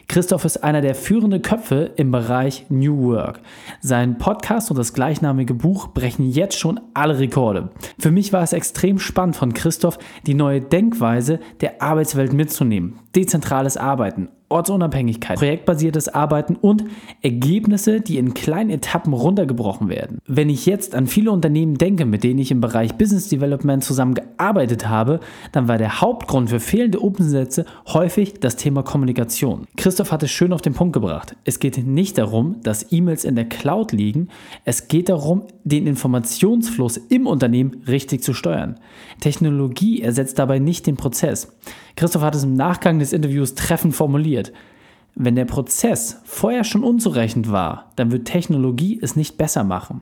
Christoph 0.10 0.44
ist 0.44 0.66
einer 0.66 0.82
der 0.82 0.96
führenden 0.96 1.42
Köpfe 1.42 1.92
im 1.96 2.12
Bereich 2.12 2.66
New 2.68 3.14
Work. 3.14 3.40
Sein 3.80 4.18
Podcast 4.18 4.70
und 4.70 4.78
das 4.78 4.94
gleichnamige 4.94 5.54
Buch 5.54 5.88
brechen 5.88 6.30
jetzt 6.30 6.60
schon 6.60 6.80
alle 6.94 7.20
Rekorde. 7.20 7.70
Für 7.98 8.12
mich 8.12 8.34
war 8.34 8.44
es 8.44 8.52
extrem 8.52 9.00
spannend 9.00 9.38
von 9.38 9.54
Christoph, 9.54 9.98
die 10.28 10.34
neue 10.34 10.60
Denkweise 10.60 11.40
der 11.62 11.82
Arbeitswelt 11.82 12.34
mitzunehmen. 12.34 13.00
Dezentrales 13.16 13.78
Arbeiten, 13.78 14.30
Ortsunabhängigkeit, 14.54 15.38
projektbasiertes 15.38 16.10
Arbeiten 16.10 16.56
und 16.56 16.84
Ergebnisse, 17.22 18.02
die 18.02 18.18
in 18.18 18.34
kleinen 18.34 18.70
Etappen 18.70 19.14
runtergebrochen 19.14 19.90
werden. 19.90 20.20
Wenn 20.28 20.50
ich 20.50 20.66
jetzt 20.66 20.96
an 20.96 21.08
viele 21.08 21.32
Unternehmen 21.32 21.78
denke, 21.78 22.06
mit 22.06 22.24
denen 22.24 22.40
ich 22.40 22.52
im 22.52 22.62
Bereich 22.62 22.96
Business 22.96 23.30
Development 23.30 23.84
zusammengearbeitet 23.84 24.88
habe, 24.88 25.20
dann 25.52 25.68
war 25.68 25.78
der 25.78 26.02
Hauptgrund 26.02 26.52
für 26.52 26.60
fehlende 26.60 27.00
Umsätze 27.00 27.66
häufig 27.88 28.40
das 28.40 28.56
Thema 28.56 28.84
Kommunikation. 28.84 29.68
Christoph 29.76 30.12
hat 30.12 30.24
es 30.24 30.32
schön 30.32 30.54
auf 30.54 30.62
den 30.62 30.74
Punkt 30.74 30.94
gebracht. 30.94 31.36
Es 31.46 31.60
geht 31.60 31.78
nicht 31.86 32.18
darum, 32.18 32.58
dass 32.62 32.92
E-Mails 32.92 33.26
in 33.26 33.36
der 33.36 33.46
Cloud 33.46 33.92
liegen, 33.92 34.30
es 34.66 34.88
geht 34.88 35.10
darum, 35.10 35.44
den 35.64 35.88
Informationsfluss 35.88 36.98
im 36.98 37.26
Unternehmen 37.26 37.82
richtig 37.88 38.22
zu 38.22 38.34
steuern. 38.34 38.80
Technologie 39.20 40.02
ersetzt 40.02 40.38
dabei 40.38 40.60
nicht 40.60 40.86
den 40.86 40.96
Prozess. 40.96 41.52
Christoph 41.96 42.24
hat 42.24 42.36
es 42.36 42.44
im 42.44 42.56
Nachgang 42.56 43.00
des 43.00 43.14
Interviews 43.14 43.56
treffend 43.56 43.96
formuliert. 43.96 44.52
Wenn 45.16 45.36
der 45.36 45.46
Prozess 45.46 46.22
vorher 46.24 46.64
schon 46.64 46.84
unzureichend 46.84 47.52
war, 47.52 47.92
dann 47.96 48.12
wird 48.12 48.26
Technologie 48.26 48.98
es 49.00 49.16
nicht 49.16 49.38
besser 49.38 49.64
machen. 49.64 50.02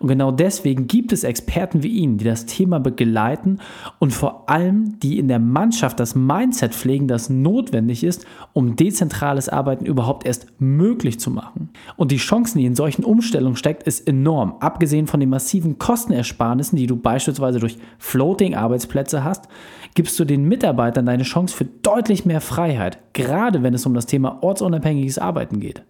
Und 0.00 0.08
genau 0.08 0.32
deswegen 0.32 0.86
gibt 0.86 1.14
es 1.14 1.24
Experten 1.24 1.82
wie 1.82 1.88
ihn, 1.88 2.18
die 2.18 2.26
das 2.26 2.44
Thema 2.44 2.78
begleiten 2.78 3.58
und 3.98 4.12
vor 4.12 4.50
allem 4.50 4.98
die 5.00 5.18
in 5.18 5.28
der 5.28 5.38
Mannschaft 5.38 5.98
das 5.98 6.14
Mindset 6.14 6.74
pflegen, 6.74 7.08
das 7.08 7.30
notwendig 7.30 8.04
ist, 8.04 8.26
um 8.52 8.76
dezentrales 8.76 9.48
Arbeiten 9.48 9.86
überhaupt 9.86 10.26
erst 10.26 10.46
möglich 10.58 11.18
zu 11.18 11.30
machen. 11.30 11.70
Und 11.96 12.12
die 12.12 12.18
Chancen, 12.18 12.58
die 12.58 12.66
in 12.66 12.74
solchen 12.74 13.02
Umstellungen 13.02 13.56
steckt, 13.56 13.84
ist 13.84 14.06
enorm. 14.06 14.56
Abgesehen 14.60 15.06
von 15.06 15.20
den 15.20 15.30
massiven 15.30 15.78
Kostenersparnissen, 15.78 16.76
die 16.76 16.86
du 16.86 16.96
beispielsweise 16.96 17.60
durch 17.60 17.78
Floating-Arbeitsplätze 17.98 19.24
hast, 19.24 19.48
gibst 19.94 20.18
du 20.18 20.24
den 20.24 20.44
Mitarbeitern 20.44 21.06
deine 21.06 21.24
Chance 21.24 21.56
für 21.56 21.64
deutlich 21.64 22.24
mehr 22.24 22.40
Freiheit, 22.40 22.98
gerade 23.12 23.62
wenn 23.62 23.74
es 23.74 23.86
um 23.86 23.94
das 23.94 24.06
Thema 24.06 24.42
ortsunabhängiges 24.42 25.18
Arbeiten 25.18 25.60
geht. 25.60 25.82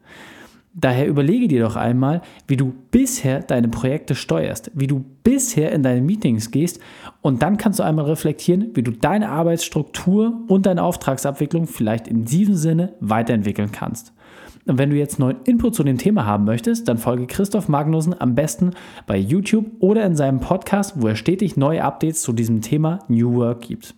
Daher 0.72 1.08
überlege 1.08 1.48
dir 1.48 1.62
doch 1.64 1.74
einmal, 1.74 2.22
wie 2.46 2.56
du 2.56 2.72
bisher 2.92 3.40
deine 3.40 3.68
Projekte 3.68 4.14
steuerst, 4.14 4.70
wie 4.74 4.86
du 4.86 5.04
bisher 5.24 5.72
in 5.72 5.82
deine 5.82 6.00
Meetings 6.00 6.52
gehst 6.52 6.78
und 7.22 7.42
dann 7.42 7.56
kannst 7.56 7.80
du 7.80 7.82
einmal 7.82 8.04
reflektieren, 8.04 8.70
wie 8.74 8.84
du 8.84 8.92
deine 8.92 9.30
Arbeitsstruktur 9.30 10.32
und 10.46 10.66
deine 10.66 10.84
Auftragsabwicklung 10.84 11.66
vielleicht 11.66 12.06
in 12.06 12.24
diesem 12.24 12.54
Sinne 12.54 12.94
weiterentwickeln 13.00 13.72
kannst. 13.72 14.12
Und 14.70 14.78
wenn 14.78 14.90
du 14.90 14.96
jetzt 14.96 15.18
neuen 15.18 15.38
Input 15.46 15.74
zu 15.74 15.82
dem 15.82 15.98
Thema 15.98 16.26
haben 16.26 16.44
möchtest, 16.44 16.86
dann 16.86 16.96
folge 16.96 17.26
Christoph 17.26 17.68
Magnussen 17.68 18.14
am 18.20 18.36
besten 18.36 18.70
bei 19.04 19.16
YouTube 19.16 19.66
oder 19.80 20.04
in 20.06 20.14
seinem 20.14 20.38
Podcast, 20.38 21.02
wo 21.02 21.08
er 21.08 21.16
stetig 21.16 21.56
neue 21.56 21.82
Updates 21.82 22.22
zu 22.22 22.32
diesem 22.32 22.60
Thema 22.60 23.00
New 23.08 23.34
Work 23.34 23.62
gibt. 23.62 23.96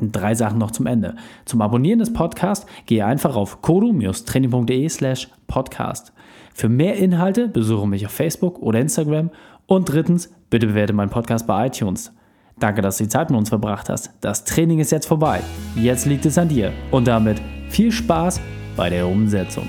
Drei 0.00 0.34
Sachen 0.34 0.58
noch 0.58 0.72
zum 0.72 0.86
Ende. 0.86 1.14
Zum 1.44 1.62
Abonnieren 1.62 2.00
des 2.00 2.12
Podcasts 2.12 2.66
gehe 2.86 3.06
einfach 3.06 3.36
auf 3.36 3.62
kodu-training.de 3.62 4.88
slash 4.88 5.28
podcast. 5.46 6.12
Für 6.54 6.68
mehr 6.68 6.96
Inhalte 6.96 7.46
besuche 7.46 7.86
mich 7.86 8.04
auf 8.04 8.10
Facebook 8.10 8.58
oder 8.58 8.80
Instagram. 8.80 9.30
Und 9.66 9.88
drittens, 9.88 10.34
bitte 10.50 10.66
bewerte 10.66 10.92
meinen 10.92 11.10
Podcast 11.10 11.46
bei 11.46 11.68
iTunes. 11.68 12.12
Danke, 12.58 12.82
dass 12.82 12.96
du 12.96 13.04
die 13.04 13.10
Zeit 13.10 13.30
mit 13.30 13.38
uns 13.38 13.50
verbracht 13.50 13.88
hast. 13.88 14.10
Das 14.20 14.44
Training 14.44 14.80
ist 14.80 14.90
jetzt 14.90 15.06
vorbei. 15.06 15.38
Jetzt 15.76 16.04
liegt 16.06 16.26
es 16.26 16.36
an 16.36 16.48
dir. 16.48 16.72
Und 16.90 17.06
damit 17.06 17.40
viel 17.68 17.92
Spaß 17.92 18.40
bei 18.76 18.90
der 18.90 19.06
Umsetzung. 19.06 19.68